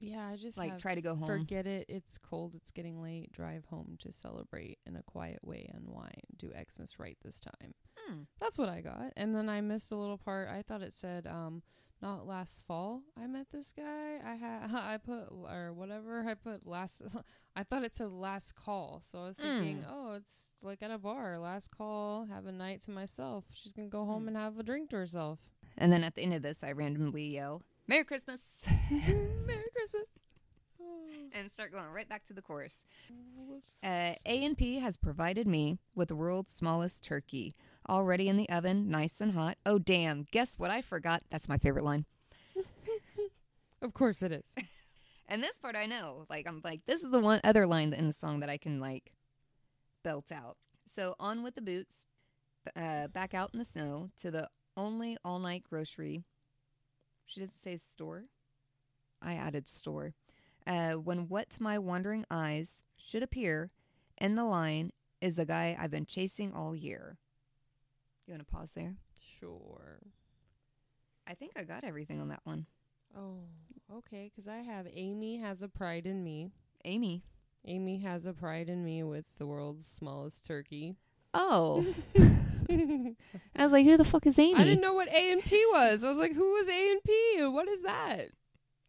Yeah, 0.00 0.28
I 0.32 0.36
just 0.36 0.58
like 0.58 0.78
try 0.78 0.94
to 0.94 1.00
go 1.00 1.14
home. 1.14 1.26
Forget 1.26 1.66
it. 1.66 1.86
It's 1.88 2.18
cold. 2.18 2.54
It's 2.54 2.70
getting 2.70 3.00
late. 3.00 3.32
Drive 3.32 3.64
home 3.66 3.96
to 4.00 4.12
celebrate 4.12 4.78
in 4.86 4.96
a 4.96 5.02
quiet 5.02 5.38
way. 5.42 5.70
Unwind. 5.74 6.22
Do 6.36 6.50
Xmas 6.50 6.98
right 6.98 7.16
this 7.24 7.40
time. 7.40 7.74
Hmm. 8.06 8.20
That's 8.40 8.58
what 8.58 8.68
I 8.68 8.80
got. 8.80 9.12
And 9.16 9.34
then 9.34 9.48
I 9.48 9.60
missed 9.60 9.92
a 9.92 9.96
little 9.96 10.18
part. 10.18 10.48
I 10.48 10.62
thought 10.62 10.82
it 10.82 10.92
said 10.92 11.26
um 11.26 11.62
not 12.02 12.26
last 12.26 12.60
fall 12.66 13.00
I 13.18 13.26
met 13.26 13.46
this 13.50 13.72
guy. 13.72 14.18
I 14.22 14.34
had 14.34 14.70
I 14.74 14.98
put 14.98 15.28
or 15.30 15.72
whatever 15.72 16.20
I 16.28 16.34
put 16.34 16.66
last 16.66 17.00
I 17.56 17.62
thought 17.62 17.84
it 17.84 17.94
said 17.94 18.10
last 18.10 18.54
call. 18.56 19.00
So 19.02 19.20
I 19.20 19.28
was 19.28 19.36
thinking, 19.38 19.78
Mm. 19.78 19.86
"Oh, 19.88 20.12
it's 20.14 20.52
like 20.64 20.82
at 20.82 20.90
a 20.90 20.98
bar, 20.98 21.38
last 21.38 21.70
call, 21.70 22.26
have 22.26 22.46
a 22.46 22.52
night 22.52 22.82
to 22.82 22.90
myself. 22.90 23.44
She's 23.54 23.72
going 23.72 23.88
to 23.88 23.92
go 23.92 24.04
home 24.04 24.24
Mm. 24.24 24.28
and 24.28 24.36
have 24.36 24.58
a 24.58 24.62
drink 24.64 24.90
to 24.90 24.96
herself." 24.96 25.38
And 25.78 25.90
then 25.92 26.02
at 26.04 26.14
the 26.16 26.22
end 26.22 26.34
of 26.34 26.42
this, 26.42 26.62
I 26.64 26.72
randomly 26.72 27.26
yell, 27.28 27.62
"Merry 27.86 28.04
Christmas!" 28.04 28.68
Merry 28.90 29.63
and 31.34 31.50
start 31.50 31.72
going 31.72 31.90
right 31.92 32.08
back 32.08 32.24
to 32.26 32.32
the 32.32 32.40
chorus. 32.40 32.84
whoops. 33.36 33.82
Uh, 33.82 34.14
A&P 34.24 34.78
has 34.78 34.96
provided 34.96 35.46
me 35.46 35.78
with 35.94 36.08
the 36.08 36.16
world's 36.16 36.52
smallest 36.52 37.04
turkey, 37.04 37.54
already 37.88 38.28
in 38.28 38.36
the 38.36 38.48
oven, 38.48 38.88
nice 38.88 39.20
and 39.20 39.32
hot. 39.32 39.58
Oh, 39.66 39.78
damn. 39.78 40.26
Guess 40.30 40.58
what 40.58 40.70
I 40.70 40.80
forgot? 40.80 41.22
That's 41.30 41.48
my 41.48 41.58
favorite 41.58 41.84
line. 41.84 42.06
of 43.82 43.92
course 43.92 44.22
it 44.22 44.32
is. 44.32 44.54
And 45.26 45.42
this 45.42 45.58
part 45.58 45.74
I 45.74 45.86
know. 45.86 46.26
Like, 46.28 46.46
I'm 46.46 46.60
like, 46.62 46.82
this 46.86 47.02
is 47.02 47.10
the 47.10 47.18
one 47.18 47.40
other 47.42 47.66
line 47.66 47.94
in 47.94 48.06
the 48.06 48.12
song 48.12 48.40
that 48.40 48.50
I 48.50 48.58
can, 48.58 48.78
like, 48.78 49.12
belt 50.02 50.30
out. 50.30 50.58
So, 50.86 51.14
on 51.18 51.42
with 51.42 51.54
the 51.54 51.62
boots, 51.62 52.06
uh, 52.76 53.08
back 53.08 53.32
out 53.32 53.48
in 53.54 53.58
the 53.58 53.64
snow 53.64 54.10
to 54.18 54.30
the 54.30 54.50
only 54.76 55.16
all 55.24 55.38
night 55.38 55.64
grocery. 55.68 56.24
She 57.24 57.40
didn't 57.40 57.54
say 57.54 57.78
store. 57.78 58.24
I 59.22 59.32
added 59.32 59.66
store. 59.66 60.12
Uh, 60.66 60.92
when 60.92 61.28
what 61.28 61.50
to 61.50 61.62
my 61.62 61.78
wondering 61.78 62.24
eyes 62.30 62.82
should 62.96 63.22
appear 63.22 63.70
in 64.18 64.34
the 64.34 64.44
line 64.44 64.92
is 65.20 65.36
the 65.36 65.44
guy 65.44 65.76
I've 65.78 65.90
been 65.90 66.06
chasing 66.06 66.52
all 66.52 66.74
year. 66.74 67.18
You 68.26 68.32
want 68.32 68.46
to 68.46 68.52
pause 68.52 68.72
there? 68.74 68.94
Sure. 69.38 70.00
I 71.26 71.34
think 71.34 71.52
I 71.56 71.64
got 71.64 71.84
everything 71.84 72.20
on 72.20 72.28
that 72.28 72.40
one. 72.44 72.66
Oh, 73.16 73.40
okay. 73.92 74.30
Because 74.30 74.48
I 74.48 74.58
have 74.58 74.86
Amy 74.92 75.38
has 75.38 75.62
a 75.62 75.68
pride 75.68 76.06
in 76.06 76.22
me. 76.24 76.50
Amy. 76.84 77.22
Amy 77.66 77.98
has 77.98 78.26
a 78.26 78.32
pride 78.32 78.68
in 78.68 78.84
me 78.84 79.02
with 79.02 79.24
the 79.38 79.46
world's 79.46 79.86
smallest 79.86 80.46
turkey. 80.46 80.96
Oh. 81.32 81.86
I 82.16 82.34
I 83.56 83.62
was 83.62 83.72
like, 83.72 83.84
who 83.84 83.96
the 83.96 84.04
fuck 84.04 84.26
is 84.26 84.38
Amy? 84.38 84.60
I 84.60 84.64
didn't 84.64 84.80
know 84.80 84.94
what 84.94 85.08
A 85.08 85.32
and 85.32 85.42
P 85.42 85.64
was. 85.72 86.04
I 86.04 86.08
was 86.08 86.18
like, 86.18 86.34
who 86.34 86.56
is 86.56 86.68
A 86.68 86.90
and 86.92 87.02
P? 87.02 87.46
What 87.46 87.68
is 87.68 87.82
that? 87.82 88.28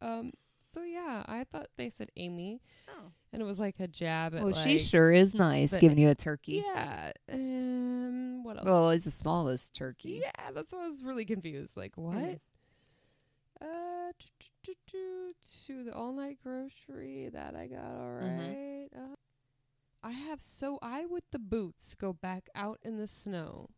Um. 0.01 0.31
So 0.75 0.83
yeah, 0.83 1.23
I 1.25 1.45
thought 1.45 1.67
they 1.77 1.89
said 1.89 2.11
Amy, 2.17 2.61
Oh. 2.89 3.11
and 3.31 3.41
it 3.41 3.45
was 3.45 3.57
like 3.59 3.79
a 3.79 3.87
jab 3.87 4.35
at 4.35 4.41
Well, 4.43 4.51
like, 4.51 4.67
she 4.67 4.77
sure 4.77 5.09
is 5.09 5.33
nice 5.33 5.73
giving 5.77 5.97
you 5.97 6.09
a 6.09 6.15
turkey. 6.15 6.61
Yeah. 6.65 7.13
Um. 7.31 8.43
What 8.43 8.57
else? 8.57 8.65
Well, 8.65 8.89
it's 8.89 9.05
the 9.05 9.11
smallest 9.11 9.73
turkey. 9.73 10.19
yeah, 10.21 10.51
that's 10.53 10.73
why 10.73 10.83
I 10.83 10.87
was 10.87 11.01
really 11.01 11.23
confused. 11.23 11.77
Like 11.77 11.93
what? 11.95 12.15
Mm. 12.17 12.39
Uh, 13.61 14.11
t- 14.19 14.27
t- 14.37 14.47
t- 14.63 14.77
t- 14.85 15.33
to 15.65 15.83
the 15.85 15.93
all 15.93 16.11
night 16.11 16.39
grocery 16.43 17.29
that 17.31 17.55
I 17.55 17.67
got. 17.67 17.79
All 17.85 18.19
Mhm. 18.21 18.87
Uh, 18.95 19.15
I 20.03 20.11
have 20.11 20.41
so 20.41 20.77
I 20.81 21.05
with 21.05 21.23
the 21.31 21.39
boots 21.39 21.95
go 21.95 22.11
back 22.11 22.49
out 22.53 22.79
in 22.83 22.97
the 22.97 23.07
snow 23.07 23.69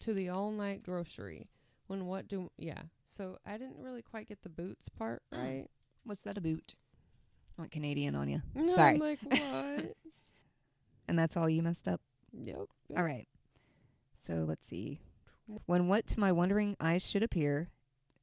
to 0.00 0.12
the 0.12 0.28
all 0.28 0.50
night 0.52 0.82
grocery. 0.82 1.48
When 1.86 2.04
what 2.06 2.28
do 2.28 2.50
yeah? 2.58 2.82
So 3.06 3.38
I 3.46 3.56
didn't 3.56 3.78
really 3.78 4.02
quite 4.02 4.28
get 4.28 4.42
the 4.42 4.48
boots 4.50 4.90
part 4.90 5.22
Mm. 5.32 5.38
right. 5.42 5.70
What's 6.06 6.22
that 6.22 6.38
a 6.38 6.40
boot? 6.40 6.76
I 7.58 7.62
went 7.62 7.72
Canadian 7.72 8.14
on 8.14 8.28
you. 8.28 8.40
No, 8.54 8.76
Sorry. 8.76 8.94
I'm 8.94 9.00
like 9.00 9.18
what? 9.22 9.96
And 11.08 11.18
that's 11.18 11.36
all 11.36 11.48
you 11.48 11.62
messed 11.62 11.88
up? 11.88 12.00
yep. 12.32 12.66
All 12.96 13.02
right. 13.02 13.26
So 14.16 14.44
let's 14.46 14.68
see. 14.68 15.00
When 15.66 15.88
what 15.88 16.06
to 16.08 16.20
my 16.20 16.30
wondering 16.30 16.76
eyes 16.80 17.04
should 17.04 17.22
appear, 17.24 17.70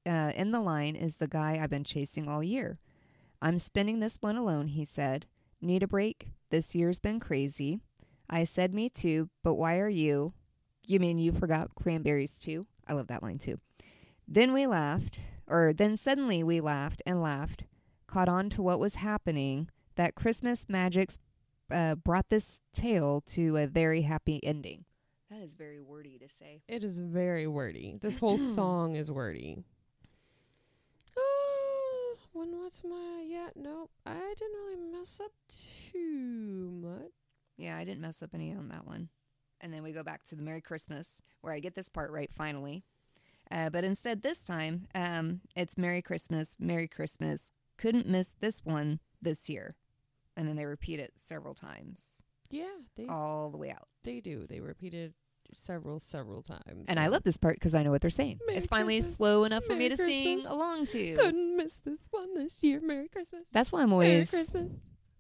uh, 0.06 0.32
in 0.36 0.52
the 0.52 0.60
line 0.62 0.96
is 0.96 1.18
the 1.18 1.28
guy 1.28 1.60
I've 1.62 1.70
been 1.70 1.84
chasing 1.84 2.28
all 2.28 2.42
year. 2.42 2.80
I'm 3.42 3.60
spending 3.60 4.00
this 4.00 4.18
one 4.22 4.38
alone, 4.38 4.68
he 4.68 4.86
said. 4.86 5.26
Need 5.62 5.84
a 5.84 5.88
break? 5.88 6.30
This 6.52 6.74
year's 6.76 7.00
been 7.02 7.20
crazy. 7.20 7.82
I 8.30 8.46
said, 8.46 8.74
Me 8.74 8.90
too, 8.90 9.30
but 9.44 9.56
why 9.56 9.80
are 9.80 9.90
you? 9.90 10.34
You 10.88 11.00
mean 11.00 11.20
you 11.20 11.34
forgot 11.34 11.76
cranberries 11.76 12.38
too? 12.40 12.66
I 12.88 12.94
love 12.94 13.08
that 13.08 13.24
line 13.24 13.40
too. 13.40 13.60
Then 14.28 14.54
we 14.54 14.68
laughed, 14.68 15.20
or 15.48 15.74
then 15.74 15.98
suddenly 15.98 16.44
we 16.44 16.62
laughed 16.62 17.02
and 17.06 17.22
laughed, 17.22 17.64
caught 18.14 18.30
on 18.30 18.50
to 18.52 18.62
what 18.62 18.80
was 18.80 18.96
happening, 18.96 19.68
that 19.96 20.14
Christmas 20.14 20.70
magics 20.70 21.18
uh, 21.72 21.96
brought 21.96 22.30
this 22.30 22.60
tale 22.72 23.22
to 23.22 23.58
a 23.58 23.66
very 23.66 24.04
happy 24.04 24.40
ending. 24.44 24.86
That 25.32 25.42
is 25.42 25.56
very 25.56 25.82
wordy 25.82 26.20
to 26.20 26.30
say. 26.30 26.62
It 26.68 26.84
is 26.84 27.00
very 27.00 27.48
wordy. 27.48 27.98
This 28.00 28.18
whole 28.20 28.38
song 28.38 28.96
is 28.96 29.10
wordy. 29.10 29.64
Oh, 31.18 32.16
when 32.34 32.60
what's 32.60 32.84
my 32.84 33.26
yeah? 33.28 33.50
No, 33.56 33.90
I 34.06 34.34
didn't 34.38 34.58
really 34.58 34.92
mess 34.92 35.20
up 35.24 35.32
too 35.92 36.70
much. 36.72 37.12
Yeah, 37.58 37.78
I 37.78 37.84
didn't 37.84 38.02
mess 38.02 38.22
up 38.22 38.30
any 38.36 38.52
on 38.52 38.68
that 38.70 38.86
one. 38.86 39.10
And 39.60 39.74
then 39.74 39.82
we 39.82 39.92
go 39.92 40.04
back 40.04 40.24
to 40.26 40.36
the 40.36 40.44
Merry 40.44 40.62
Christmas, 40.62 41.22
where 41.42 41.54
I 41.54 41.60
get 41.60 41.74
this 41.74 41.90
part 41.90 42.12
right 42.12 42.30
finally. 42.36 42.84
Uh, 43.50 43.72
but 43.72 43.84
instead, 43.84 44.22
this 44.22 44.44
time, 44.44 44.88
um, 44.94 45.42
it's 45.56 45.78
Merry 45.78 46.02
Christmas, 46.02 46.58
Merry 46.60 46.88
Christmas. 46.88 47.52
Couldn't 47.78 48.08
miss 48.08 48.34
this 48.40 48.64
one 48.64 49.00
this 49.22 49.50
year. 49.50 49.76
And 50.36 50.48
then 50.48 50.56
they 50.56 50.66
repeat 50.66 51.00
it 51.00 51.14
several 51.16 51.54
times, 51.54 52.18
Yeah, 52.50 52.66
they 52.96 53.06
all 53.08 53.52
the 53.52 53.58
way 53.58 53.70
out. 53.72 53.88
they 54.04 54.20
do. 54.20 54.48
They 54.48 54.60
repeated 54.62 55.14
several 55.54 56.00
several 56.00 56.42
times. 56.42 56.88
And 56.88 57.00
I 57.00 57.08
love 57.08 57.22
this 57.24 57.38
part 57.38 57.56
because 57.58 57.76
I 57.76 57.84
know 57.84 57.92
what 57.92 58.02
they're 58.02 58.10
saying. 58.10 58.40
Merry 58.48 58.58
it's 58.58 58.66
finally 58.66 58.96
Christmas, 58.96 59.16
slow 59.16 59.44
enough 59.44 59.66
for 59.66 59.74
me 59.74 59.90
Merry 59.90 59.90
to 59.90 59.98
sing 59.98 60.46
along 60.48 60.88
to. 60.88 61.16
Couldn't 61.16 61.56
miss 61.58 61.76
this 61.86 62.08
one 62.10 62.34
this 62.36 62.56
year. 62.64 62.82
Merry 62.82 63.08
Christmas. 63.10 63.44
That's 63.52 63.72
why 63.72 63.84
I'm 63.84 63.90
Merry 63.92 64.14
always 64.14 64.30
Christmas. 64.32 64.72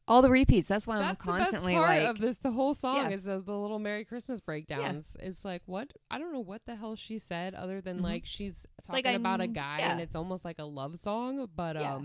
all 0.08 0.24
the 0.24 0.32
repeats. 0.32 0.68
That's 0.68 0.88
why 0.88 0.98
I'm 0.98 1.16
constantly 1.16 1.76
the 1.76 1.80
best 1.80 1.88
part 1.88 2.02
like, 2.02 2.10
of 2.10 2.20
this. 2.20 2.38
The 2.38 2.52
whole 2.52 2.74
song 2.74 2.96
Yeah. 2.96 3.10
is 3.10 3.26
the 3.26 3.38
little 3.38 3.78
Merry 3.78 4.06
Christmas 4.06 4.42
breakdowns. 4.42 5.16
It's 5.20 5.46
like 5.46 5.62
what 5.68 5.94
I 6.10 6.18
don't 6.18 6.34
know 6.34 6.40
what 6.40 6.66
the 6.66 6.76
hell 6.76 6.96
she 6.96 7.20
said 7.20 7.54
other 7.54 7.82
than 7.82 8.00
Mhm. 8.00 8.04
like 8.04 8.26
she's 8.26 8.66
talking 8.82 9.06
Like, 9.06 9.16
about 9.16 9.42
a 9.42 9.48
guy 9.48 9.78
yeah. 9.80 9.92
and 9.92 10.02
it's 10.02 10.16
almost 10.16 10.44
like 10.44 10.58
a 10.58 10.66
love 10.66 10.98
song. 10.98 11.48
But 11.56 11.76
Yeah. 11.76 12.00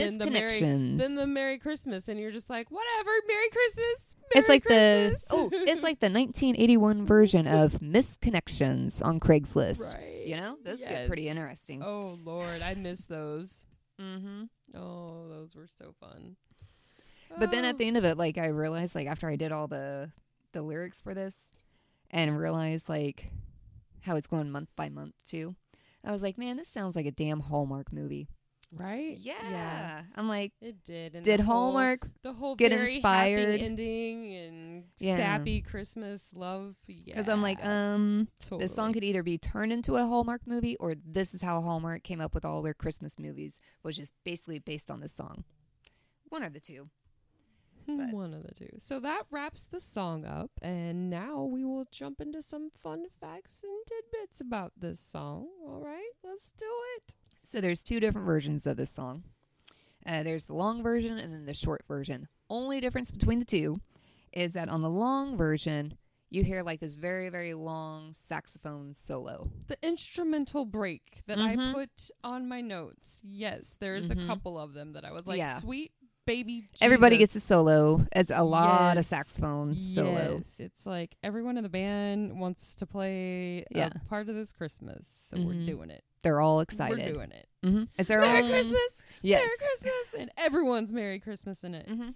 Um, 0.00 0.18
then 0.18 0.18
the 0.18 0.30
Merry- 0.30 0.50
misconnections. 0.50 0.98
then 1.00 1.14
the 1.16 1.26
Merry 1.26 1.58
Christmas 1.58 2.08
and 2.08 2.18
you're 2.20 2.30
just 2.32 2.48
like 2.50 2.70
whatever 2.70 3.10
Merry 3.28 3.48
Christmas. 3.50 4.14
Merry 4.18 4.30
it's 4.34 4.48
like 4.48 4.64
Christmas. 4.64 5.22
the 5.22 5.34
oh, 5.34 5.50
it's 5.52 5.82
like 5.88 6.00
the 6.00 6.10
1981 6.10 7.06
version 7.06 7.46
of 7.46 7.74
misconnections 7.80 9.04
on 9.04 9.20
Craigslist. 9.20 9.94
right. 9.94 10.26
You 10.26 10.36
know, 10.36 10.56
those 10.64 10.80
get 10.80 11.06
pretty 11.06 11.28
interesting. 11.28 11.82
Oh 11.82 12.18
Lord, 12.24 12.62
I 12.62 12.74
miss 12.74 13.04
those. 13.04 13.64
Mm-hmm. 14.00 14.44
Oh, 14.76 15.28
those 15.28 15.54
were 15.54 15.68
so 15.78 15.94
fun. 16.00 16.36
But 17.38 17.50
then 17.50 17.64
Oh. 17.64 17.68
at 17.68 17.78
the 17.78 17.86
end 17.86 17.96
of 17.96 18.04
it, 18.04 18.16
like 18.16 18.38
I 18.38 18.46
realized, 18.46 18.94
like 18.94 19.06
after 19.06 19.28
I 19.28 19.36
did 19.36 19.52
all 19.52 19.68
the 19.68 20.10
the 20.52 20.62
lyrics 20.62 21.00
for 21.00 21.14
this, 21.14 21.52
and 22.10 22.38
realized 22.38 22.88
like 22.88 23.30
how 24.02 24.16
it's 24.16 24.26
going 24.26 24.50
month 24.50 24.68
by 24.76 24.88
month 24.88 25.14
too, 25.28 25.54
I 26.04 26.12
was 26.12 26.22
like, 26.22 26.38
man, 26.38 26.56
this 26.56 26.68
sounds 26.68 26.94
like 26.96 27.06
a 27.06 27.10
damn 27.10 27.40
Hallmark 27.40 27.92
movie. 27.92 28.28
Right, 28.72 29.16
Yeah, 29.18 29.34
yeah. 29.50 30.02
I'm 30.14 30.28
like, 30.28 30.52
it 30.60 30.84
did. 30.84 31.14
And 31.14 31.24
did 31.24 31.40
the 31.40 31.44
whole- 31.44 31.72
Hallmark? 31.72 32.08
the 32.22 32.32
whole 32.32 32.56
get 32.56 32.72
very 32.72 32.94
inspired? 32.94 33.50
happy 33.52 33.64
ending 33.64 34.34
and 34.34 34.84
Yeah. 34.98 35.16
sappy 35.16 35.60
Christmas 35.62 36.32
love. 36.34 36.76
Yeah, 36.86 37.14
Because 37.14 37.28
I'm 37.28 37.42
like, 37.42 37.64
um, 37.64 38.28
totally. 38.40 38.60
this 38.64 38.74
song 38.74 38.92
could 38.92 39.04
either 39.04 39.22
be 39.22 39.38
turned 39.38 39.72
into 39.72 39.96
a 39.96 40.04
Hallmark 40.06 40.46
movie, 40.46 40.76
or 40.76 40.94
this 40.94 41.32
is 41.34 41.42
how 41.42 41.60
Hallmark 41.62 42.02
came 42.02 42.20
up 42.20 42.34
with 42.34 42.44
all 42.44 42.62
their 42.62 42.74
Christmas 42.74 43.18
movies, 43.18 43.58
was 43.82 43.96
just 43.96 44.12
basically 44.24 44.58
based 44.58 44.90
on 44.90 45.00
this 45.00 45.12
song. 45.14 45.44
One 46.28 46.42
of 46.42 46.52
the 46.52 46.60
two. 46.60 46.90
but- 47.88 48.12
one 48.12 48.34
of 48.34 48.42
the 48.42 48.52
two. 48.52 48.68
So 48.78 48.98
that 48.98 49.26
wraps 49.30 49.62
the 49.62 49.78
song 49.78 50.24
up, 50.24 50.50
and 50.60 51.08
now 51.08 51.44
we 51.44 51.64
will 51.64 51.84
jump 51.92 52.20
into 52.20 52.42
some 52.42 52.68
fun 52.68 53.06
facts 53.20 53.62
and 53.62 53.72
tidbits 53.86 54.40
about 54.40 54.72
this 54.76 54.98
song. 54.98 55.46
All 55.64 55.80
right, 55.84 56.10
let's 56.24 56.50
do 56.50 56.66
it. 56.96 57.14
So 57.46 57.60
there's 57.60 57.84
two 57.84 58.00
different 58.00 58.26
versions 58.26 58.66
of 58.66 58.76
this 58.76 58.90
song. 58.90 59.22
Uh, 60.04 60.24
there's 60.24 60.44
the 60.46 60.52
long 60.54 60.82
version 60.82 61.16
and 61.16 61.32
then 61.32 61.46
the 61.46 61.54
short 61.54 61.84
version. 61.86 62.26
Only 62.50 62.80
difference 62.80 63.12
between 63.12 63.38
the 63.38 63.44
two 63.44 63.80
is 64.32 64.54
that 64.54 64.68
on 64.68 64.82
the 64.82 64.90
long 64.90 65.36
version, 65.36 65.96
you 66.28 66.42
hear 66.42 66.64
like 66.64 66.80
this 66.80 66.96
very, 66.96 67.28
very 67.28 67.54
long 67.54 68.12
saxophone 68.14 68.94
solo. 68.94 69.48
The 69.68 69.78
instrumental 69.80 70.64
break 70.64 71.22
that 71.28 71.38
Mhm. 71.38 71.70
I 71.70 71.72
put 71.72 72.10
on 72.24 72.48
my 72.48 72.60
notes. 72.62 73.20
Yes, 73.22 73.76
there's 73.78 74.08
Mhm. 74.10 74.24
a 74.24 74.26
couple 74.26 74.58
of 74.58 74.74
them 74.74 74.94
that 74.94 75.04
I 75.04 75.12
was 75.12 75.28
like, 75.28 75.38
Yeah. 75.38 75.60
sweet 75.60 75.92
baby. 76.24 76.68
Everybody 76.80 77.16
gets 77.16 77.36
a 77.36 77.40
solo. 77.40 78.04
It's 78.10 78.32
a 78.32 78.42
lot 78.42 78.96
of 78.96 79.04
Yes. 79.04 79.06
saxophone 79.06 79.78
solo. 79.78 80.38
Yes, 80.38 80.58
it's 80.58 80.84
like 80.84 81.14
everyone 81.22 81.56
in 81.58 81.62
the 81.62 81.68
band 81.68 82.40
wants 82.40 82.74
to 82.74 82.86
play 82.86 83.64
Yeah. 83.70 83.90
a 83.94 83.98
part 84.08 84.28
of 84.28 84.34
this 84.34 84.52
Christmas, 84.52 85.06
so 85.28 85.36
Mhm. 85.36 85.44
we're 85.46 85.64
doing 85.66 85.90
it. 85.90 86.02
They're 86.26 86.40
all 86.40 86.60
excited. 86.60 86.98
We're 86.98 87.12
doing 87.12 87.30
it. 87.30 87.46
hmm 87.62 87.84
It's 87.96 88.08
their 88.08 88.20
Merry 88.20 88.42
own 88.42 88.50
Christmas, 88.50 88.80
Yes. 89.22 89.38
Merry 89.40 89.56
Christmas, 89.58 90.20
and 90.20 90.30
everyone's 90.36 90.92
Merry 90.92 91.20
Christmas 91.20 91.62
in 91.64 91.74
it. 91.74 91.86
hmm 91.88 92.08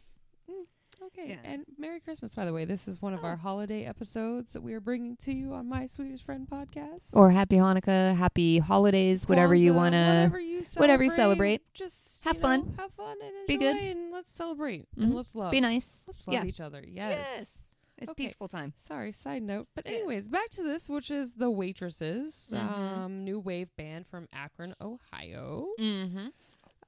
Okay, 1.02 1.30
Yeah. 1.30 1.36
and 1.44 1.64
Merry 1.78 1.98
Christmas, 1.98 2.34
by 2.34 2.44
the 2.44 2.52
way. 2.52 2.64
This 2.66 2.86
is 2.86 3.00
one 3.00 3.14
of 3.14 3.20
Oh. 3.24 3.28
our 3.28 3.36
holiday 3.36 3.84
episodes 3.84 4.52
that 4.52 4.60
we 4.62 4.74
are 4.74 4.80
bringing 4.80 5.16
to 5.18 5.32
you 5.32 5.54
on 5.54 5.66
my 5.68 5.86
Swedish 5.86 6.22
Friend 6.22 6.46
podcast. 6.48 7.04
Or 7.14 7.30
happy 7.30 7.56
Hanukkah, 7.56 8.14
happy 8.14 8.58
holidays, 8.58 9.26
whatever 9.28 9.54
you 9.54 9.72
want 9.74 9.94
to. 9.94 9.98
whatever 9.98 10.38
you 10.40 10.62
celebrate, 10.62 10.80
whatever 10.82 11.02
you 11.04 11.10
celebrate. 11.10 11.74
Just 11.74 12.22
Have 12.24 12.36
you 12.36 12.42
know, 12.42 12.48
fun. 12.48 12.74
have 12.78 12.92
fun, 12.92 13.16
and 13.22 13.30
enjoy, 13.34 13.46
Be 13.46 13.56
good. 13.56 13.76
and 13.76 14.12
let's 14.12 14.30
celebrate, 14.32 14.88
Mhm. 14.96 15.02
and 15.04 15.14
let's 15.14 15.34
love. 15.34 15.50
Be 15.52 15.60
nice. 15.60 16.06
Let's 16.06 16.26
love 16.26 16.34
Yeah. 16.34 16.44
each 16.44 16.60
other. 16.60 16.84
Yes. 16.86 17.74
It's 18.00 18.10
Okay. 18.12 18.24
peaceful 18.24 18.48
time. 18.48 18.72
Sorry, 18.76 19.12
side 19.12 19.42
note. 19.42 19.68
But 19.74 19.86
Yes. 19.86 19.96
anyways, 19.96 20.28
back 20.28 20.48
to 20.50 20.62
this, 20.62 20.88
which 20.88 21.10
is 21.10 21.34
the 21.34 21.50
Waitresses, 21.50 22.50
Mhm. 22.52 22.58
um, 22.58 23.24
new 23.24 23.38
wave 23.38 23.68
band 23.76 24.06
from 24.06 24.26
Akron, 24.32 24.74
Ohio. 24.80 25.68
Mm-hmm. 25.78 26.28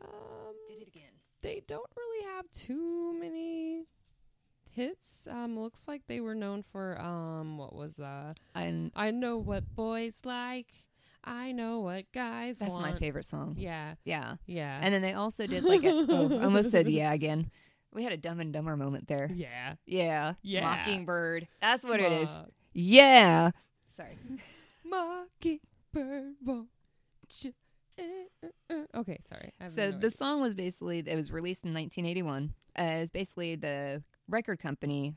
Um, 0.01 0.55
Did 0.67 0.83
it 0.83 0.89
again. 0.89 1.13
they 1.43 1.61
don't 1.67 1.91
really 1.97 2.25
have 2.25 2.51
too 2.53 3.13
many 3.19 3.87
hits. 4.71 5.27
Um, 5.31 5.59
looks 5.59 5.87
like 5.87 6.07
they 6.07 6.21
were 6.21 6.35
known 6.35 6.63
for 6.63 6.99
um, 7.01 7.59
what 7.59 7.75
was 7.75 7.99
uh, 8.01 8.33
And 8.55 8.91
I 8.97 9.11
know 9.11 9.37
what 9.39 9.75
boys 9.75 10.21
like. 10.25 10.69
I 11.25 11.53
know 11.53 11.79
what 11.81 12.11
guys 12.13 12.59
that's 12.59 12.73
want. 12.77 12.83
my 12.93 12.99
favorite 12.99 13.25
song. 13.25 13.55
Yeah, 13.57 13.95
Yeah. 14.05 14.37
yeah, 14.47 14.81
And 14.83 14.93
then 14.93 15.03
they 15.03 15.13
also 15.13 15.47
did 15.47 15.63
like 15.63 15.85
a, 15.85 15.91
oh, 16.09 16.41
almost 16.43 16.71
said 16.73 16.89
yeah 16.91 17.13
again. 17.13 17.51
We 17.93 18.05
had 18.05 18.13
a 18.13 18.17
Dumb 18.17 18.41
and 18.41 18.53
Dumber 18.53 18.77
moment 18.77 19.07
there. 19.09 19.31
yeah. 19.35 19.75
Yeah. 19.87 20.35
Yeah. 20.43 20.63
Mockingbird. 20.65 21.47
That's 21.61 21.85
what 21.85 22.01
it 22.01 22.11
is. 22.13 22.29
Mock- 22.31 22.51
Yeah. 22.73 23.51
Sorry. 23.95 24.17
Mockingbird 24.85 26.35
won't 26.45 26.69
you- 27.41 27.55
eh, 27.99 28.49
eh. 28.71 28.85
Okay, 28.95 29.19
sorry. 29.29 29.53
I 29.61 29.65
have 29.65 29.73
So 29.73 29.85
no 29.87 29.91
the 29.93 29.97
idea. 29.99 30.11
song 30.11 30.41
was 30.41 30.55
basically 30.55 30.99
it 31.01 31.15
was 31.17 31.31
released 31.33 31.65
in 31.65 31.73
1981. 31.75 32.55
Uh, 32.79 32.83
it 32.83 33.01
was 33.01 33.11
basically 33.11 33.55
the 33.57 34.03
record 34.29 34.59
company. 34.59 35.15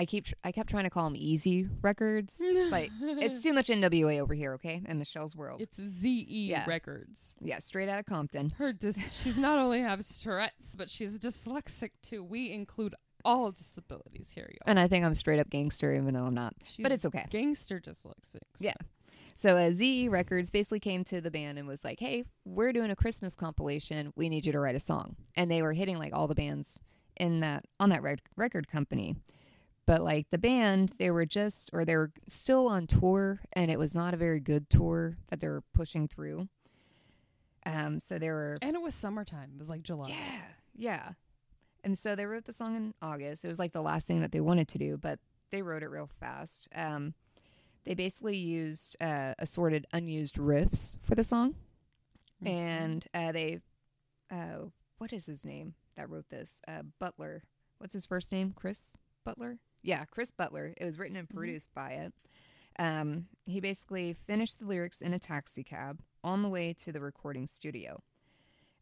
I 0.00 0.06
keep 0.06 0.24
tr- 0.24 0.34
I 0.42 0.50
kept 0.50 0.70
trying 0.70 0.84
to 0.84 0.90
call 0.90 1.04
them 1.04 1.14
Easy 1.14 1.68
Records, 1.82 2.40
but 2.70 2.88
it's 3.02 3.42
too 3.42 3.52
much 3.52 3.68
NWA 3.68 4.18
over 4.20 4.32
here. 4.32 4.54
Okay, 4.54 4.80
in 4.88 4.98
Michelle's 4.98 5.36
world. 5.36 5.60
It's 5.60 5.76
ZE 5.78 6.24
Yeah. 6.48 6.64
Records. 6.66 7.34
yeah, 7.42 7.58
straight 7.58 7.90
out 7.90 7.98
of 7.98 8.06
Compton. 8.06 8.50
Her 8.56 8.72
dis- 8.72 9.22
she's 9.22 9.36
not 9.36 9.58
only 9.58 9.80
has 9.82 10.18
Tourette's, 10.22 10.74
but 10.74 10.88
she's 10.88 11.18
dyslexic 11.18 11.90
too. 12.02 12.24
We 12.24 12.50
include 12.50 12.94
all 13.26 13.50
disabilities 13.52 14.32
here, 14.34 14.48
y'all. 14.50 14.64
And 14.66 14.80
I 14.80 14.88
think 14.88 15.04
I'm 15.04 15.12
straight 15.12 15.38
up 15.38 15.50
gangster, 15.50 15.92
even 15.94 16.14
though 16.14 16.24
I'm 16.24 16.32
not. 16.32 16.54
She's 16.64 16.82
but 16.82 16.92
it's 16.92 17.04
okay. 17.04 17.26
gangster 17.28 17.78
dyslexic. 17.78 18.40
Yeah. 18.58 18.72
So 19.36 19.58
uh, 19.58 19.70
ZE 19.72 20.08
Records 20.08 20.48
basically 20.50 20.80
came 20.80 21.04
to 21.04 21.20
the 21.20 21.30
band 21.30 21.58
and 21.58 21.68
was 21.68 21.84
like, 21.84 22.00
"Hey, 22.00 22.24
we're 22.46 22.72
doing 22.72 22.90
a 22.90 22.96
Christmas 22.96 23.34
compilation. 23.36 24.14
We 24.16 24.30
need 24.30 24.46
you 24.46 24.52
to 24.52 24.60
write 24.60 24.76
a 24.76 24.80
song." 24.80 25.16
And 25.34 25.50
they 25.50 25.60
were 25.60 25.74
hitting 25.74 25.98
like 25.98 26.14
all 26.14 26.26
the 26.26 26.34
bands 26.34 26.78
in 27.18 27.40
that 27.40 27.66
on 27.78 27.90
that 27.90 28.02
rec- 28.02 28.30
record 28.36 28.66
company. 28.68 29.16
But 29.86 30.02
like 30.02 30.30
the 30.30 30.38
band, 30.38 30.92
they 30.98 31.10
were 31.10 31.26
just 31.26 31.70
or 31.72 31.84
they 31.84 31.96
were 31.96 32.12
still 32.28 32.68
on 32.68 32.86
tour, 32.86 33.40
and 33.52 33.70
it 33.70 33.78
was 33.78 33.94
not 33.94 34.14
a 34.14 34.16
very 34.16 34.38
good 34.40 34.70
tour 34.70 35.16
that 35.28 35.40
they 35.40 35.48
were 35.48 35.62
pushing 35.74 36.06
through. 36.06 36.48
Um, 37.66 38.00
so 38.00 38.18
they 38.18 38.30
were 38.30 38.56
And 38.62 38.74
it 38.76 38.82
was 38.82 38.94
summertime. 38.94 39.50
It 39.54 39.58
was 39.58 39.68
like 39.70 39.82
July. 39.82 40.10
yeah, 40.10 40.42
yeah. 40.74 41.08
And 41.84 41.98
so 41.98 42.14
they 42.14 42.26
wrote 42.26 42.44
the 42.44 42.52
song 42.52 42.76
in 42.76 42.94
August. 43.02 43.44
It 43.44 43.48
was 43.48 43.58
like 43.58 43.72
the 43.72 43.82
last 43.82 44.06
thing 44.06 44.20
that 44.20 44.32
they 44.32 44.40
wanted 44.40 44.68
to 44.68 44.78
do, 44.78 44.96
but 44.96 45.18
they 45.50 45.62
wrote 45.62 45.82
it 45.82 45.88
real 45.90 46.08
fast. 46.20 46.68
Um, 46.74 47.14
they 47.84 47.94
basically 47.94 48.36
used 48.36 48.96
uh, 49.00 49.34
assorted 49.38 49.86
unused 49.92 50.36
riffs 50.36 50.98
for 51.02 51.14
the 51.14 51.24
song, 51.24 51.54
Mhm. 52.42 52.48
and 52.48 53.06
uh, 53.14 53.32
they, 53.32 53.60
uh, 54.30 54.66
what 54.98 55.12
is 55.12 55.26
his 55.26 55.44
name 55.44 55.74
that 55.96 56.08
wrote 56.10 56.28
this? 56.28 56.60
Uh, 56.68 56.82
Butler. 56.98 57.42
What's 57.78 57.94
his 57.94 58.04
first 58.06 58.30
name? 58.30 58.52
Chris 58.54 58.96
Butler. 59.24 59.58
Yeah, 59.82 60.04
Chris 60.04 60.30
Butler. 60.30 60.74
It 60.76 60.84
was 60.84 60.98
written 60.98 61.16
and 61.16 61.28
Mhm. 61.28 61.34
produced 61.34 61.72
by 61.74 61.90
it. 61.92 62.14
Um, 62.78 63.26
he 63.46 63.60
basically 63.60 64.12
finished 64.12 64.58
the 64.58 64.66
lyrics 64.66 65.00
in 65.00 65.12
a 65.12 65.18
taxi 65.18 65.62
cab 65.64 66.00
on 66.24 66.42
the 66.42 66.48
way 66.48 66.72
to 66.74 66.92
the 66.92 67.00
recording 67.00 67.46
studio. 67.46 68.02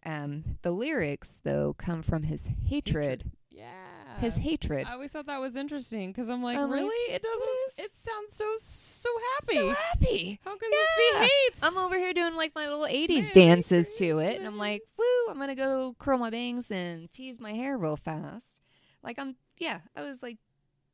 Um, 0.04 0.58
the 0.62 0.70
lyrics, 0.70 1.40
though, 1.42 1.74
come 1.74 2.02
from 2.02 2.24
his 2.24 2.46
hatred. 2.66 3.30
yeah. 3.50 4.18
His 4.20 4.36
hatred. 4.36 4.86
I 4.86 4.92
always 4.92 5.12
thought 5.12 5.26
that 5.26 5.38
was 5.40 5.54
interesting 5.54 6.10
because 6.10 6.28
I'm 6.28 6.42
like, 6.42 6.56
really? 6.58 7.12
it 7.12 7.22
doesn't. 7.22 7.48
yes. 7.78 7.86
It 7.86 7.90
sounds 7.92 8.32
so 8.32 8.54
so 8.58 9.10
happy. 9.34 9.54
So 9.54 9.68
happy. 9.70 10.40
How 10.44 10.56
can 10.56 10.70
this 10.70 10.88
be 10.96 11.10
Yeah. 11.12 11.20
hates? 11.44 11.62
I'm 11.62 11.76
over 11.76 11.96
here 11.96 12.12
doing 12.12 12.34
like 12.34 12.52
my 12.54 12.66
little 12.68 12.86
80s 12.86 13.22
Merry 13.22 13.32
dances 13.34 13.96
to 13.98 14.18
it. 14.18 14.38
And 14.38 14.46
I'm 14.46 14.56
like, 14.58 14.82
woo, 14.96 15.04
I'm 15.30 15.36
going 15.36 15.48
to 15.50 15.54
go 15.54 15.94
curl 15.98 16.18
my 16.18 16.30
bangs 16.30 16.70
and 16.70 17.10
tease 17.12 17.38
my 17.40 17.52
hair 17.52 17.76
real 17.78 17.96
fast. 17.96 18.60
Like, 19.02 19.18
I'm, 19.20 19.36
yeah, 19.58 19.80
I 19.94 20.02
was 20.02 20.20
like, 20.22 20.38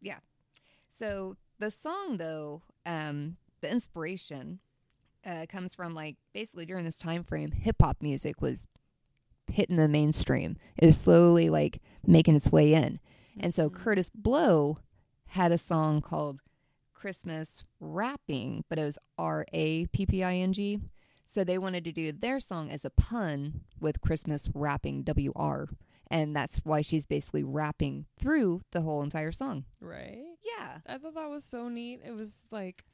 yeah. 0.04 0.18
So 0.90 1.36
the 1.58 1.70
song, 1.70 2.18
though, 2.18 2.62
um, 2.86 3.36
the 3.60 3.70
inspiration 3.70 4.60
uh, 5.26 5.46
comes 5.48 5.74
from 5.74 5.94
like 5.94 6.16
basically 6.32 6.66
during 6.66 6.84
this 6.84 6.96
time 6.96 7.24
frame, 7.24 7.50
hip 7.50 7.76
hop 7.80 7.96
music 8.00 8.40
was 8.40 8.68
hitting 9.50 9.76
the 9.76 9.88
mainstream. 9.88 10.56
It 10.76 10.86
was 10.86 11.00
slowly 11.00 11.48
like 11.50 11.80
making 12.06 12.36
its 12.36 12.52
way 12.52 12.74
in. 12.74 13.00
And 13.40 13.52
so 13.52 13.68
Mhm. 13.68 13.74
Kurtis 13.76 14.10
Blow 14.14 14.78
had 15.28 15.50
a 15.50 15.58
song 15.58 16.00
called 16.00 16.40
Christmas 16.92 17.64
Rapping, 17.80 18.64
but 18.68 18.78
it 18.78 18.84
was 18.84 18.98
R 19.18 19.44
A 19.52 19.86
P 19.86 20.06
P 20.06 20.22
I 20.22 20.36
N 20.36 20.52
G. 20.52 20.80
So 21.26 21.42
they 21.42 21.58
wanted 21.58 21.84
to 21.84 21.92
do 21.92 22.12
their 22.12 22.38
song 22.38 22.70
as 22.70 22.84
a 22.84 22.90
pun 22.90 23.62
with 23.80 24.00
Christmas 24.02 24.48
Wrapping 24.54 25.02
W 25.04 25.32
R. 25.34 25.68
And 26.10 26.34
that's 26.36 26.58
why 26.64 26.80
she's 26.82 27.06
basically 27.06 27.42
rapping 27.42 28.06
through 28.16 28.62
the 28.72 28.82
whole 28.82 29.02
entire 29.02 29.32
song. 29.32 29.64
right. 29.80 30.22
Yeah. 30.58 30.78
I 30.86 30.98
thought 30.98 31.14
that 31.14 31.28
was 31.30 31.42
so 31.44 31.68
neat. 31.68 32.00
It 32.06 32.12
was 32.12 32.46
like, 32.50 32.84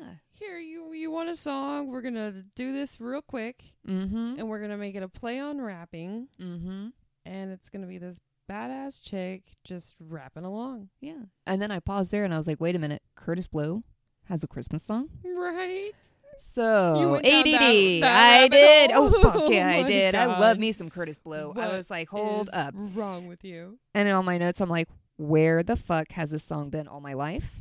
Yeah. 0.00 0.10
here 0.32 0.58
you 0.58 0.92
you 0.92 1.10
want 1.10 1.28
a 1.30 1.34
song? 1.36 1.88
We're 1.88 2.02
gonna 2.02 2.44
do 2.54 2.72
this 2.72 3.00
real 3.00 3.22
quick, 3.22 3.72
Mm 3.86 4.08
hmm. 4.10 4.34
and 4.38 4.48
we're 4.48 4.60
gonna 4.60 4.76
make 4.76 4.94
it 4.94 5.02
a 5.02 5.08
play 5.08 5.40
on 5.40 5.60
rapping, 5.60 6.28
Mm 6.38 6.60
hmm. 6.62 6.86
and 7.24 7.50
it's 7.50 7.68
gonna 7.70 7.86
be 7.86 7.98
this 7.98 8.20
badass 8.48 9.02
chick 9.02 9.42
just 9.64 9.94
rapping 9.98 10.44
along. 10.44 10.90
Yeah. 11.00 11.22
And 11.46 11.60
then 11.60 11.70
I 11.70 11.80
paused 11.80 12.12
there 12.12 12.24
and 12.24 12.32
I 12.32 12.36
was 12.38 12.46
like, 12.46 12.60
wait 12.60 12.76
a 12.76 12.78
minute. 12.78 13.02
Kurtis 13.16 13.50
Blow 13.50 13.82
has 14.26 14.44
a 14.44 14.48
Christmas 14.48 14.82
song? 14.82 15.08
Right. 15.24 15.92
So 16.38 17.16
ADD, 17.16 17.22
that- 17.24 17.98
that 18.02 18.40
I 18.42 18.48
did. 18.48 18.90
hole. 18.90 19.10
Oh 19.14 19.22
fuck 19.22 19.34
yeah, 19.50 19.66
Oh 19.66 19.70
I 19.78 19.82
my 19.82 19.88
did. 19.88 20.14
I 20.14 20.38
love 20.38 20.58
me 20.58 20.72
some 20.72 20.90
Kurtis 20.90 21.20
Blow. 21.22 21.52
I 21.56 21.68
was 21.68 21.90
like, 21.90 22.08
hold 22.08 22.48
is 22.48 22.54
up. 22.54 22.74
Wrong 22.76 23.26
with 23.28 23.44
you? 23.44 23.78
And 23.94 24.08
in 24.08 24.14
all 24.14 24.22
my 24.22 24.38
notes, 24.38 24.60
I'm 24.60 24.68
like, 24.68 24.88
where 25.16 25.62
the 25.62 25.76
fuck 25.76 26.12
has 26.12 26.30
this 26.30 26.44
song 26.44 26.70
been 26.70 26.86
all 26.88 27.00
my 27.00 27.14
life? 27.14 27.56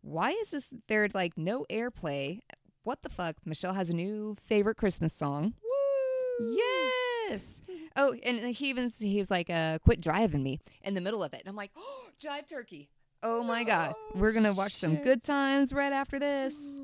Why 0.00 0.30
is 0.30 0.50
this 0.50 0.70
there 0.88 1.08
like 1.14 1.36
no 1.38 1.64
airplay? 1.70 2.40
What 2.82 3.02
the 3.02 3.08
fuck? 3.08 3.36
Michelle 3.44 3.72
has 3.74 3.88
a 3.90 3.94
new 3.94 4.36
favorite 4.42 4.76
Christmas 4.76 5.12
song. 5.12 5.54
Woo! 5.62 6.56
Yes. 6.56 7.60
Oh, 7.96 8.14
and 8.22 8.38
he 8.54 8.68
even 8.68 8.90
he 8.98 9.16
was 9.18 9.30
like, 9.30 9.48
uh, 9.48 9.78
"Quit 9.78 10.00
driving 10.00 10.42
me" 10.42 10.60
in 10.82 10.92
the 10.94 11.00
middle 11.00 11.22
of 11.22 11.32
it, 11.32 11.40
and 11.40 11.48
I'm 11.48 11.56
like, 11.56 11.70
"Oh, 11.76 12.08
jive 12.22 12.46
turkey!" 12.46 12.90
Oh 13.22 13.42
my 13.42 13.64
god, 13.64 13.94
Oh, 13.96 14.18
we're 14.18 14.32
gonna 14.32 14.52
watch 14.52 14.72
some 14.72 14.96
good 14.96 15.24
times 15.24 15.72
right 15.72 15.92
after 15.94 16.18
this. 16.18 16.76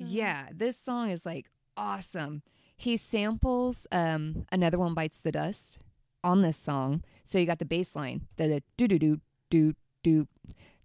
God. 0.00 0.08
Yeah, 0.08 0.48
this 0.52 0.76
song 0.78 1.10
is 1.10 1.24
like 1.24 1.46
awesome. 1.76 2.42
He 2.76 2.96
samples 2.96 3.86
um 3.92 4.46
another 4.50 4.78
one 4.78 4.94
bites 4.94 5.18
the 5.18 5.32
dust 5.32 5.80
on 6.24 6.42
this 6.42 6.56
song. 6.56 7.02
So 7.24 7.38
you 7.38 7.46
got 7.46 7.58
the 7.58 7.64
bass 7.64 7.94
line, 7.94 8.22
the 8.36 8.62
do 8.76 8.88
do 8.88 8.98
do 8.98 9.20
do 9.50 9.74
do 10.02 10.26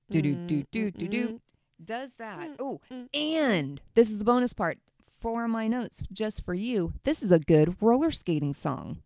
do 0.10 0.22
do 0.22 0.46
do 0.48 0.64
do 0.72 0.92
do 0.92 1.08
do 1.08 1.42
does 1.84 2.14
that. 2.14 2.50
Oh, 2.60 2.80
and 3.14 3.82
this 3.96 4.10
is 4.10 4.20
the 4.20 4.26
bonus 4.26 4.54
part 4.54 4.78
for 5.20 5.48
my 5.48 5.68
notes 5.68 6.04
just 6.12 6.44
for 6.46 6.54
you. 6.54 6.94
This 7.04 7.24
is 7.24 7.32
a 7.32 7.40
good 7.40 7.76
roller 7.82 8.12
skating 8.12 8.54
song. 8.54 9.02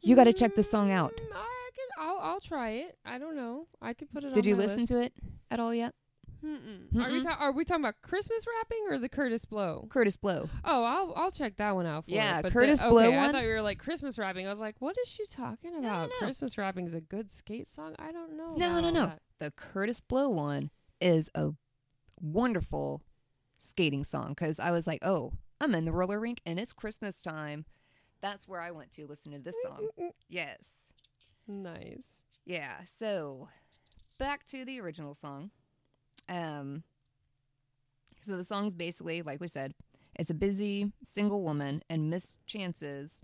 You 0.00 0.14
got 0.14 0.24
to 0.24 0.32
check 0.32 0.54
this 0.54 0.70
song 0.70 0.92
out. 0.92 1.14
Mm, 1.16 1.34
I 1.34 1.70
could, 1.74 2.02
I'll, 2.02 2.18
I'll 2.20 2.40
try 2.40 2.70
it. 2.70 2.98
I 3.04 3.18
don't 3.18 3.34
know. 3.36 3.66
I 3.80 3.94
could 3.94 4.10
put 4.12 4.22
it. 4.22 4.28
On. 4.28 4.32
Did 4.34 4.44
on 4.44 4.48
you 4.50 4.56
my 4.56 4.62
listen 4.62 4.80
list. 4.80 4.92
to 4.92 5.00
it 5.00 5.12
at 5.50 5.58
all 5.60 5.74
yet? 5.74 5.94
Mm-mm. 6.44 7.02
Are 7.02 7.10
we 7.10 7.22
ta- 7.22 7.36
are 7.40 7.52
we 7.52 7.64
talking 7.64 7.84
about 7.84 8.02
Christmas 8.02 8.44
wrapping 8.46 8.86
or 8.90 8.98
the 8.98 9.08
Kurtis 9.08 9.48
Blow? 9.48 9.86
Kurtis 9.88 10.20
Blow. 10.20 10.48
Oh, 10.64 10.84
I'll 10.84 11.12
I'll 11.16 11.30
check 11.30 11.56
that 11.56 11.74
one 11.74 11.86
out. 11.86 12.04
For 12.04 12.10
you. 12.10 12.16
Yeah, 12.16 12.40
it. 12.40 12.42
But 12.42 12.52
Kurtis 12.52 12.82
the, 12.82 12.88
Blow 12.90 13.06
okay, 13.06 13.16
I 13.16 13.22
one. 13.22 13.32
thought 13.32 13.44
you 13.44 13.48
were 13.48 13.62
like 13.62 13.78
Christmas 13.78 14.18
wrapping. 14.18 14.46
I 14.46 14.50
was 14.50 14.60
like, 14.60 14.76
what 14.80 14.96
is 15.02 15.08
she 15.08 15.24
talking 15.26 15.74
about? 15.76 16.10
no. 16.10 16.26
Christmas 16.26 16.58
wrapping 16.58 16.86
is 16.86 16.94
a 16.94 17.00
good 17.00 17.32
skate 17.32 17.68
song. 17.68 17.94
I 17.98 18.12
don't 18.12 18.36
know. 18.36 18.54
No, 18.56 18.78
about 18.78 18.80
no, 18.82 18.86
all 18.88 18.92
no. 18.92 19.06
that. 19.06 19.20
The 19.38 19.52
Kurtis 19.52 20.00
Blow 20.06 20.28
one 20.28 20.70
is 21.00 21.30
a 21.34 21.52
wonderful 22.20 23.02
skating 23.58 24.04
song 24.04 24.30
because 24.30 24.60
I 24.60 24.70
was 24.70 24.86
like, 24.86 25.04
oh, 25.04 25.32
I'm 25.60 25.74
in 25.74 25.84
the 25.86 25.92
roller 25.92 26.20
rink 26.20 26.40
and 26.44 26.60
it's 26.60 26.72
Christmas 26.72 27.20
time. 27.22 27.64
That's 28.20 28.46
where 28.46 28.60
I 28.60 28.70
went 28.70 28.92
to 28.92 29.06
listen 29.06 29.32
to 29.32 29.38
this 29.38 29.56
song. 29.62 29.88
Yes. 30.28 30.92
Nice. 31.46 32.04
Yeah. 32.44 32.76
So 32.84 33.48
back 34.18 34.46
to 34.46 34.64
the 34.64 34.80
original 34.80 35.14
song. 35.14 35.50
Um, 36.28 36.82
so 38.20 38.36
the 38.36 38.44
song's 38.44 38.74
basically, 38.74 39.22
like 39.22 39.40
we 39.40 39.48
said, 39.48 39.74
it's 40.16 40.30
a 40.30 40.34
busy 40.34 40.92
single 41.02 41.42
woman 41.42 41.82
and 41.90 42.10
missed 42.10 42.38
chances 42.46 43.20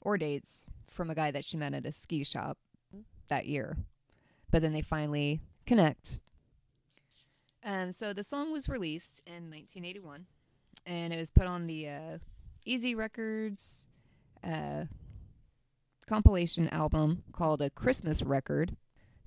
or 0.00 0.16
dates 0.16 0.66
from 0.90 1.10
a 1.10 1.14
guy 1.14 1.30
that 1.30 1.44
she 1.44 1.56
met 1.56 1.74
at 1.74 1.86
a 1.86 1.92
ski 1.92 2.24
shop 2.24 2.58
that 3.28 3.46
year. 3.46 3.76
But 4.50 4.62
then 4.62 4.72
they 4.72 4.82
finally 4.82 5.40
connect. 5.66 6.18
Um, 7.64 7.92
so 7.92 8.12
the 8.12 8.22
song 8.22 8.52
was 8.52 8.68
released 8.68 9.20
in 9.26 9.50
1981, 9.50 10.26
and 10.86 11.12
it 11.12 11.16
was 11.16 11.30
put 11.30 11.46
on 11.46 11.66
the 11.66 11.88
uh, 11.88 12.18
Easy 12.64 12.94
Records 12.94 13.88
uh, 14.42 14.84
compilation 16.08 16.68
album 16.70 17.22
called 17.32 17.60
A 17.60 17.70
Christmas 17.70 18.22
Record. 18.22 18.76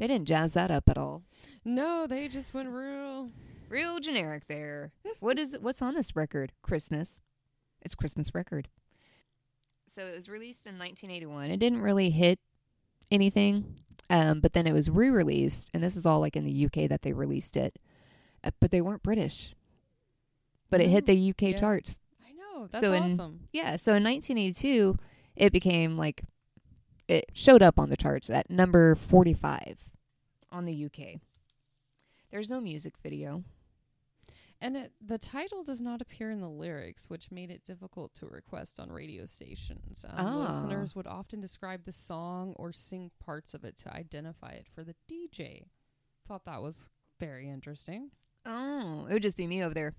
They 0.04 0.08
didn't 0.08 0.28
jazz 0.28 0.52
that 0.52 0.70
up 0.70 0.90
at 0.90 0.98
all. 0.98 1.24
No, 1.64 2.08
they 2.08 2.28
just 2.28 2.54
went 2.54 2.68
real. 2.68 3.30
Real 3.70 4.02
generic 4.02 4.48
there. 4.48 4.92
what 5.22 5.40
is 5.40 5.56
what's 5.62 5.82
on 5.82 5.96
this 5.96 6.14
record? 6.14 6.52
Christmas. 6.62 7.22
It's 7.82 7.96
Christmas 7.96 8.36
record. 8.36 8.68
So 9.88 10.06
it 10.06 10.14
was 10.14 10.28
released 10.28 10.68
in 10.68 10.74
1981. 10.78 11.52
It 11.52 11.58
didn't 11.62 11.82
really 11.82 12.10
hit 12.10 12.38
anything, 13.12 13.76
um, 14.10 14.42
but 14.42 14.52
then 14.52 14.68
it 14.68 14.74
was 14.74 14.90
re-released, 14.90 15.70
and 15.74 15.82
this 15.82 15.96
is 15.96 16.06
all 16.06 16.20
like 16.20 16.36
in 16.36 16.44
the 16.44 16.66
UK 16.66 16.90
that 16.90 17.04
they 17.04 17.14
released 17.14 17.56
it. 17.56 17.80
Uh, 18.44 18.52
but 18.60 18.72
they 18.72 18.82
weren't 18.82 19.04
British. 19.04 19.56
But 20.70 20.82
it 20.82 20.90
hit 20.90 21.06
the 21.06 21.16
UK 21.16 21.52
Yeah. 21.52 21.56
charts. 21.56 22.02
I 22.28 22.34
know. 22.34 22.68
That's 22.70 22.86
So 22.86 22.92
in- 22.92 23.04
awesome. 23.14 23.48
Yeah, 23.54 23.78
so 23.78 23.96
in 23.96 24.04
1982, 24.04 24.98
it 25.38 25.54
became 25.54 25.96
like 25.98 26.24
it 27.08 27.30
showed 27.34 27.62
up 27.64 27.80
on 27.80 27.90
the 27.90 27.96
charts 27.96 28.30
at 28.30 28.50
number 28.50 28.96
45 28.96 29.78
on 30.54 30.64
the 30.66 30.86
UK. 30.86 31.20
There's 32.32 32.50
no 32.50 32.62
music 32.62 32.94
video. 33.04 33.44
And 34.62 34.78
it, 34.78 34.94
the 35.06 35.18
title 35.18 35.62
does 35.64 35.82
not 35.82 36.02
appear 36.02 36.32
in 36.32 36.40
the 36.40 36.48
lyrics, 36.48 37.10
which 37.10 37.30
made 37.30 37.52
it 37.52 37.66
difficult 37.66 38.16
to 38.16 38.28
request 38.28 38.80
on 38.80 38.90
radio 38.94 39.26
stations. 39.26 40.06
Um, 40.08 40.16
Ah. 40.26 40.48
Listeners 40.48 40.96
would 40.96 41.06
often 41.08 41.42
describe 41.42 41.84
the 41.84 41.92
song 41.92 42.54
or 42.56 42.72
sing 42.72 43.12
parts 43.20 43.54
of 43.54 43.66
it 43.66 43.76
to 43.80 43.94
identify 43.94 44.52
it 44.52 44.68
for 44.74 44.86
the 44.86 44.96
DJ. 45.12 45.66
Thought 46.28 46.46
that 46.46 46.62
was 46.62 46.90
very 47.20 47.50
interesting. 47.50 48.12
Oh, 48.46 49.06
it 49.10 49.14
would 49.14 49.22
just 49.22 49.36
be 49.36 49.48
me 49.48 49.64
over 49.64 49.74
there. 49.74 49.94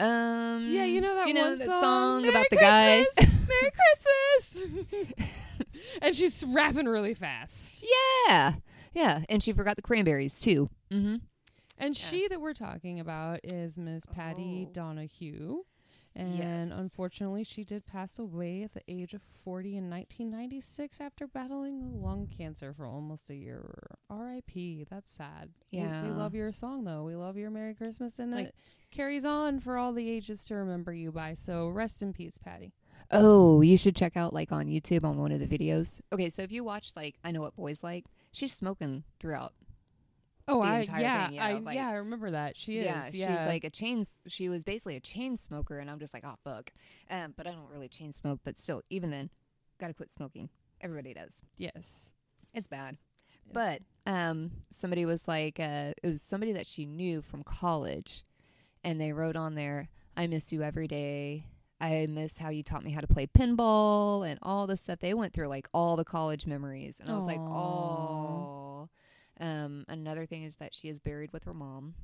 Um, 0.00 0.68
Yeah, 0.68 0.84
you 0.84 1.00
know 1.00 1.14
that 1.14 1.28
you 1.28 1.34
know 1.34 1.50
one 1.50 1.58
that 1.58 1.68
song, 1.68 1.80
song 2.22 2.28
about 2.28 2.46
the 2.50 2.56
guy. 2.56 3.04
Merry 3.48 3.70
Christmas! 4.40 5.16
and 6.02 6.16
she's 6.16 6.42
rapping 6.44 6.86
really 6.86 7.14
fast. 7.14 7.84
yeah, 8.28 8.54
yeah, 8.98 9.24
and 9.28 9.42
she 9.42 9.52
forgot 9.52 9.76
the 9.76 9.82
cranberries 9.82 10.34
too. 10.34 10.70
Mm-hmm. 10.90 11.16
And 11.78 11.98
Yeah. 11.98 12.06
she 12.08 12.28
that 12.28 12.40
we're 12.40 12.54
talking 12.54 12.98
about 12.98 13.40
is 13.44 13.78
Miss 13.78 14.04
Patty 14.06 14.66
Oh. 14.68 14.72
Donahue. 14.72 15.62
And 16.16 16.34
Yes. 16.36 16.76
unfortunately, 16.76 17.44
she 17.44 17.62
did 17.62 17.86
pass 17.86 18.18
away 18.18 18.64
at 18.64 18.72
the 18.74 18.82
age 18.88 19.14
of 19.14 19.22
40 19.44 19.76
in 19.76 19.88
1996 19.88 21.00
after 21.00 21.28
battling 21.28 22.02
lung 22.02 22.26
cancer 22.26 22.72
for 22.74 22.86
almost 22.86 23.30
a 23.30 23.36
year. 23.36 23.78
R.I.P. 24.10 24.86
That's 24.90 25.10
sad. 25.12 25.50
We- 25.70 25.78
We, 25.78 25.86
love 26.10 26.34
your 26.34 26.52
song, 26.52 26.82
though. 26.84 27.04
We 27.04 27.14
love 27.14 27.36
your 27.36 27.50
Merry 27.50 27.74
Christmas, 27.74 28.18
and 28.18 28.32
Like- 28.32 28.46
it 28.48 28.54
carries 28.90 29.24
on 29.24 29.60
for 29.60 29.76
all 29.78 29.92
the 29.92 30.08
ages 30.10 30.44
to 30.46 30.56
remember 30.56 30.92
you 30.92 31.12
by. 31.12 31.34
So 31.34 31.68
rest 31.68 32.02
in 32.02 32.12
peace, 32.12 32.36
Patty. 32.38 32.72
Oh, 33.12 33.60
you 33.60 33.78
should 33.78 33.94
check 33.94 34.16
out 34.16 34.34
like 34.34 34.50
on 34.50 34.66
YouTube 34.66 35.04
on 35.04 35.18
one 35.18 35.30
of 35.30 35.38
the 35.38 35.46
videos. 35.46 36.00
Okay, 36.12 36.28
so 36.30 36.42
if 36.42 36.50
you 36.50 36.64
watch 36.64 36.92
like 36.96 37.16
I 37.22 37.30
know 37.30 37.40
what 37.42 37.54
boys 37.54 37.82
like, 37.84 38.04
she's 38.38 38.52
smoking 38.54 39.04
throughout. 39.20 39.52
Oh, 40.50 40.62
the 40.62 40.66
I 40.68 40.78
entire 40.78 41.00
yeah, 41.02 41.26
thing, 41.26 41.34
you 41.34 41.40
know, 41.40 41.46
I 41.46 41.52
like- 41.58 41.74
yeah, 41.76 41.88
I 41.88 41.92
remember 41.94 42.30
that. 42.30 42.56
She 42.56 42.78
is. 42.78 42.86
yeah, 42.86 43.10
Yeah, 43.12 43.36
she's 43.36 43.46
like 43.46 43.64
a 43.64 43.70
chain. 43.70 44.02
She 44.28 44.48
was 44.48 44.64
basically 44.64 44.96
a 44.96 45.00
chain 45.00 45.36
smoker, 45.36 45.78
and 45.78 45.90
I'm 45.90 45.98
just 45.98 46.14
like, 46.14 46.24
oh 46.24 46.36
fuck. 46.42 46.70
Um, 47.10 47.34
but 47.36 47.46
I 47.46 47.50
don't 47.50 47.68
really 47.70 47.88
chain 47.88 48.12
smoke, 48.12 48.40
but 48.44 48.56
still, 48.56 48.80
even 48.88 49.10
then, 49.10 49.28
gotta 49.78 49.92
quit 49.92 50.10
smoking. 50.10 50.48
Everybody 50.80 51.12
does. 51.12 51.42
yes. 51.58 52.12
It's 52.54 52.66
bad. 52.66 52.96
Yeah. 53.46 53.52
But 53.52 54.10
um, 54.10 54.50
somebody 54.70 55.04
was 55.04 55.28
like, 55.28 55.60
uh, 55.60 55.92
it 56.02 56.06
was 56.08 56.22
somebody 56.22 56.52
that 56.52 56.66
she 56.66 56.86
knew 56.86 57.20
from 57.20 57.42
college, 57.42 58.24
and 58.82 58.98
they 58.98 59.12
wrote 59.12 59.36
on 59.36 59.54
there, 59.54 59.88
"I 60.16 60.26
miss 60.28 60.50
you 60.50 60.62
every 60.62 60.88
day. 60.88 61.44
I 61.80 62.06
miss 62.08 62.38
how 62.38 62.48
you 62.50 62.62
taught 62.62 62.82
me 62.84 62.90
how 62.90 63.00
to 63.00 63.06
play 63.06 63.26
pinball 63.26 64.28
and 64.28 64.38
all 64.42 64.66
this 64.66 64.80
stuff." 64.80 64.98
They 65.00 65.14
went 65.14 65.32
through 65.32 65.48
like 65.48 65.68
all 65.72 65.96
the 65.96 66.04
college 66.04 66.46
memories, 66.46 67.00
and 67.00 67.10
I 67.10 67.14
was 67.14 67.26
like, 67.26 67.38
"Oh." 67.40 68.88
Um, 69.40 69.84
another 69.86 70.26
thing 70.26 70.42
is 70.42 70.56
that 70.56 70.74
she 70.74 70.88
is 70.88 70.98
buried 70.98 71.32
with 71.32 71.44
her 71.44 71.54
mom. 71.54 71.94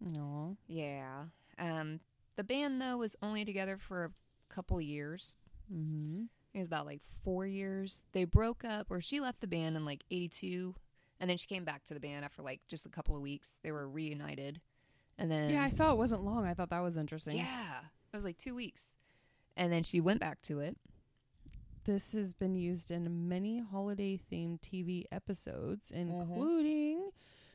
No. 0.00 0.56
Yeah. 0.66 1.24
Um, 1.58 2.00
the 2.36 2.44
band 2.44 2.80
though 2.80 2.96
was 2.96 3.14
only 3.22 3.44
together 3.44 3.76
for 3.76 4.04
a 4.04 4.54
couple 4.54 4.80
years. 4.80 5.36
Mm-hmm. 5.72 6.24
It 6.54 6.58
was 6.60 6.66
about 6.66 6.86
like 6.86 7.02
four 7.22 7.46
years. 7.46 8.04
They 8.12 8.24
broke 8.24 8.64
up, 8.64 8.86
or 8.90 9.00
she 9.02 9.20
left 9.20 9.40
the 9.42 9.46
band 9.46 9.76
in 9.76 9.84
like 9.84 10.02
'82, 10.10 10.74
and 11.20 11.28
then 11.28 11.36
she 11.36 11.46
came 11.46 11.64
back 11.64 11.84
to 11.86 11.94
the 11.94 12.00
band 12.00 12.24
after 12.24 12.40
like 12.42 12.60
just 12.68 12.86
a 12.86 12.88
couple 12.88 13.14
of 13.14 13.20
weeks. 13.20 13.60
They 13.62 13.70
were 13.70 13.86
reunited, 13.86 14.60
and 15.18 15.30
then 15.30 15.50
Yeah, 15.50 15.62
I 15.64 15.68
saw 15.68 15.92
it 15.92 15.98
wasn't 15.98 16.24
long. 16.24 16.46
I 16.46 16.54
thought 16.54 16.70
that 16.70 16.80
was 16.80 16.96
interesting. 16.96 17.36
yeah, 17.36 17.80
it 18.12 18.16
was 18.16 18.24
like 18.24 18.38
two 18.38 18.54
weeks, 18.54 18.96
and 19.58 19.70
then 19.72 19.82
she 19.82 20.00
went 20.00 20.20
back 20.20 20.40
to 20.42 20.60
it. 20.60 20.76
This 21.84 22.12
has 22.12 22.32
been 22.32 22.54
used 22.54 22.90
in 22.90 23.28
many 23.28 23.60
holiday 23.60 24.18
themed 24.30 24.60
TV 24.60 25.04
episodes, 25.12 25.90
Mm-hmm. 25.94 26.10
including 26.20 27.10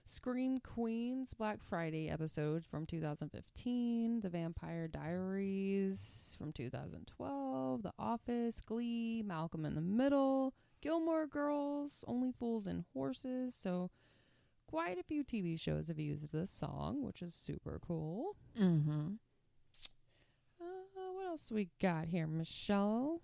Scream 0.06 0.60
Queen's 0.60 1.34
Black 1.34 1.64
Friday 1.64 2.10
episode 2.10 2.66
from 2.66 2.86
2015, 2.86 4.20
The 4.22 4.30
Vampire 4.30 4.88
Diaries 4.88 6.36
from 6.38 6.52
2012, 6.52 7.84
The 7.84 7.94
Office, 8.00 8.62
Glee, 8.62 9.24
Malcolm 9.26 9.66
in 9.66 9.76
the 9.76 9.82
Middle, 9.82 10.54
Gilmore 10.82 11.28
Girls, 11.28 12.04
Only 12.08 12.32
Fools 12.32 12.66
and 12.68 12.84
Horses. 12.94 13.56
So, 13.58 13.92
quite 14.68 14.98
a 14.98 15.04
few 15.04 15.24
TV 15.24 15.60
shows 15.60 15.88
have 15.90 16.00
used 16.00 16.34
this 16.34 16.50
song, 16.50 17.04
which 17.04 17.22
is 17.22 17.34
super 17.34 17.80
cool. 17.86 18.36
Mm-hmm. 18.60 18.92
Uh, 18.92 19.03
what 19.03 19.03
else 21.44 21.52
we 21.52 21.70
got 21.82 22.08
here, 22.08 22.26
Michelle? 22.28 23.20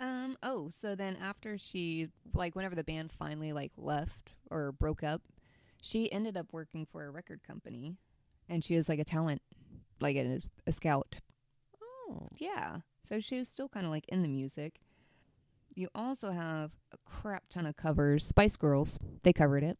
Um. 0.00 0.36
Oh, 0.42 0.68
so 0.70 0.96
then 0.96 1.16
after 1.22 1.56
she 1.56 2.08
like 2.34 2.56
whenever 2.56 2.74
the 2.74 2.82
band 2.82 3.12
finally 3.12 3.52
like 3.52 3.70
left 3.76 4.34
or 4.50 4.72
broke 4.72 5.04
up, 5.04 5.22
she 5.80 6.10
ended 6.10 6.36
up 6.36 6.48
working 6.52 6.86
for 6.90 7.06
a 7.06 7.10
record 7.10 7.42
company, 7.46 7.94
and 8.48 8.64
she 8.64 8.74
was 8.74 8.88
like 8.88 8.98
a 8.98 9.04
talent, 9.04 9.42
like 10.00 10.16
a, 10.16 10.40
a 10.66 10.72
scout. 10.72 11.16
Oh, 11.80 12.28
Yeah. 12.38 12.78
So 13.04 13.20
she 13.20 13.38
was 13.38 13.48
still 13.48 13.68
kind 13.68 13.84
of 13.86 13.92
like 13.92 14.08
in 14.08 14.22
the 14.22 14.28
music. 14.28 14.80
You 15.74 15.88
also 15.94 16.30
have 16.32 16.72
a 16.92 16.96
crap 17.04 17.44
ton 17.50 17.66
of 17.66 17.76
covers. 17.76 18.24
Spice 18.24 18.56
Girls, 18.56 18.98
they 19.22 19.32
covered 19.32 19.62
it. 19.62 19.78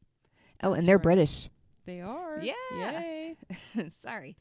Oh, 0.63 0.71
That's 0.71 0.81
and 0.81 0.89
they're 0.89 0.99
right. 0.99 1.03
British. 1.03 1.49
they 1.87 2.01
are. 2.01 2.41
Yeah. 2.41 2.53
Yay. 2.79 3.37
Sorry. 3.89 4.37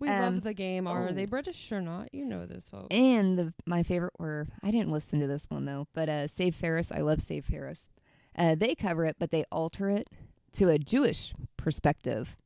We 0.00 0.08
Um, 0.08 0.20
love 0.34 0.42
the 0.42 0.54
game. 0.54 0.86
Are 0.86 1.12
they 1.12 1.22
oh. 1.24 1.26
British 1.26 1.70
or 1.72 1.80
not? 1.80 2.12
You 2.12 2.24
know 2.24 2.46
this, 2.46 2.68
folks. 2.68 2.88
And 2.90 3.38
the 3.38 3.54
my 3.66 3.82
favorite 3.82 4.14
were 4.18 4.46
I 4.62 4.70
didn't 4.70 4.90
listen 4.90 5.20
to 5.20 5.26
this 5.26 5.46
one 5.50 5.64
though, 5.64 5.86
but 5.94 6.08
uh 6.08 6.26
Save 6.26 6.54
Ferris, 6.54 6.90
I 6.92 6.98
love 6.98 7.20
Save 7.20 7.44
Ferris. 7.44 7.88
Uh 8.36 8.54
they 8.54 8.74
cover 8.74 9.04
it, 9.04 9.16
but 9.18 9.30
they 9.30 9.44
alter 9.52 9.88
it 9.90 10.08
to 10.54 10.68
a 10.68 10.78
Jewish 10.78 11.32
perspective. 11.56 12.36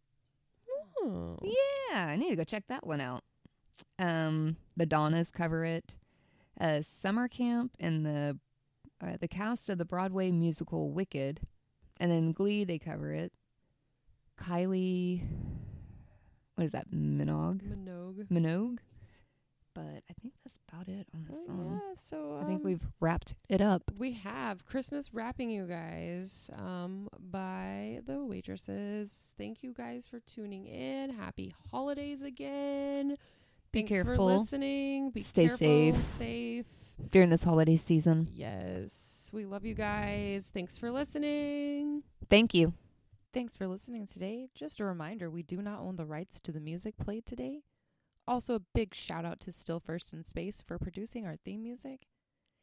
Oh. 1.00 1.38
Yeah, 1.42 2.06
I 2.08 2.16
need 2.16 2.30
to 2.30 2.36
go 2.36 2.44
check 2.44 2.64
that 2.68 2.86
one 2.86 3.00
out. 3.00 3.22
Um, 3.98 4.56
the 4.76 4.86
Donnas 4.86 5.30
cover 5.30 5.64
it. 5.64 5.94
Uh, 6.60 6.82
Summer 6.82 7.28
Camp 7.28 7.72
and 7.80 8.04
the 8.04 8.38
uh, 9.00 9.16
the 9.20 9.28
cast 9.28 9.70
of 9.70 9.78
the 9.78 9.84
Broadway 9.84 10.30
musical 10.32 10.90
Wicked, 10.90 11.40
and 11.98 12.10
then 12.10 12.32
Glee 12.32 12.64
they 12.64 12.78
cover 12.78 13.12
it. 13.12 13.32
Kylie, 14.40 15.22
what 16.58 16.64
is 16.64 16.72
that? 16.72 16.90
Minogue, 16.90 17.62
Minogue. 17.62 18.26
Minogue. 18.28 18.78
But 19.74 20.02
I 20.10 20.14
think 20.20 20.34
that's 20.44 20.58
about 20.68 20.88
it 20.88 21.06
on 21.14 21.24
this 21.28 21.38
Oh, 21.44 21.46
song. 21.46 21.80
yeah, 21.86 21.94
so 22.00 22.40
I 22.42 22.44
think 22.46 22.60
um, 22.60 22.64
we've 22.64 22.84
wrapped 22.98 23.36
it 23.48 23.60
up. 23.60 23.92
we 23.96 24.12
have 24.12 24.66
Christmas 24.66 25.14
wrapping 25.14 25.50
you 25.50 25.66
guys 25.66 26.50
um 26.58 27.08
by 27.20 28.00
the 28.04 28.24
waitresses. 28.24 29.34
Thank 29.38 29.62
you 29.62 29.72
guys 29.72 30.06
for 30.10 30.18
tuning 30.20 30.66
in. 30.66 31.10
Happy 31.10 31.54
holidays 31.70 32.22
again. 32.22 33.16
Be 33.70 33.80
Thanks 33.82 33.90
for 34.00 34.04
careful. 34.04 34.26
listening. 34.26 35.10
Be 35.10 35.20
Stay 35.20 35.42
careful, 35.46 35.58
safe. 35.58 35.96
Safe. 36.18 36.66
during 37.12 37.28
this 37.30 37.44
holiday 37.44 37.76
season. 37.76 38.28
Yes. 38.34 39.30
We 39.32 39.44
love 39.44 39.64
you 39.64 39.74
guys. 39.74 40.50
Thanks 40.52 40.76
for 40.78 40.90
listening. 40.90 42.02
Thank 42.28 42.52
you. 42.54 42.72
Thanks 43.38 43.56
for 43.56 43.68
listening 43.68 44.04
today. 44.04 44.48
Just 44.52 44.80
a 44.80 44.84
reminder 44.84 45.30
we 45.30 45.44
do 45.44 45.62
not 45.62 45.78
own 45.78 45.94
the 45.94 46.04
rights 46.04 46.40
to 46.40 46.50
the 46.50 46.58
music 46.58 46.96
played 46.98 47.24
today. 47.24 47.60
Also, 48.26 48.56
a 48.56 48.62
big 48.74 48.96
shout 48.96 49.24
out 49.24 49.38
to 49.38 49.52
Still 49.52 49.78
First 49.78 50.12
in 50.12 50.24
Space 50.24 50.60
for 50.60 50.76
producing 50.76 51.24
our 51.24 51.36
theme 51.44 51.62
music. 51.62 52.08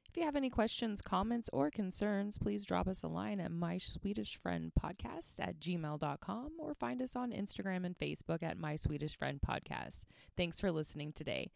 If 0.09 0.17
you 0.17 0.23
have 0.23 0.35
any 0.35 0.49
questions, 0.49 1.01
comments, 1.01 1.49
or 1.53 1.71
concerns, 1.71 2.37
please 2.37 2.65
drop 2.65 2.89
us 2.89 3.03
a 3.03 3.07
line 3.07 3.39
at 3.39 3.51
my 3.51 3.77
Swedish 3.77 4.35
Friend 4.35 4.69
Podcast 4.77 5.35
at 5.39 5.61
gmail.com 5.61 6.51
or 6.59 6.75
find 6.75 7.01
us 7.01 7.15
on 7.15 7.31
Instagram 7.31 7.85
and 7.85 7.97
Facebook 7.97 8.43
at 8.43 8.59
My 8.59 8.75
Swedish 8.75 9.17
Friend 9.17 9.39
Podcast. 9.39 10.03
Thanks 10.35 10.59
for 10.59 10.73
listening 10.73 11.13
today. 11.13 11.51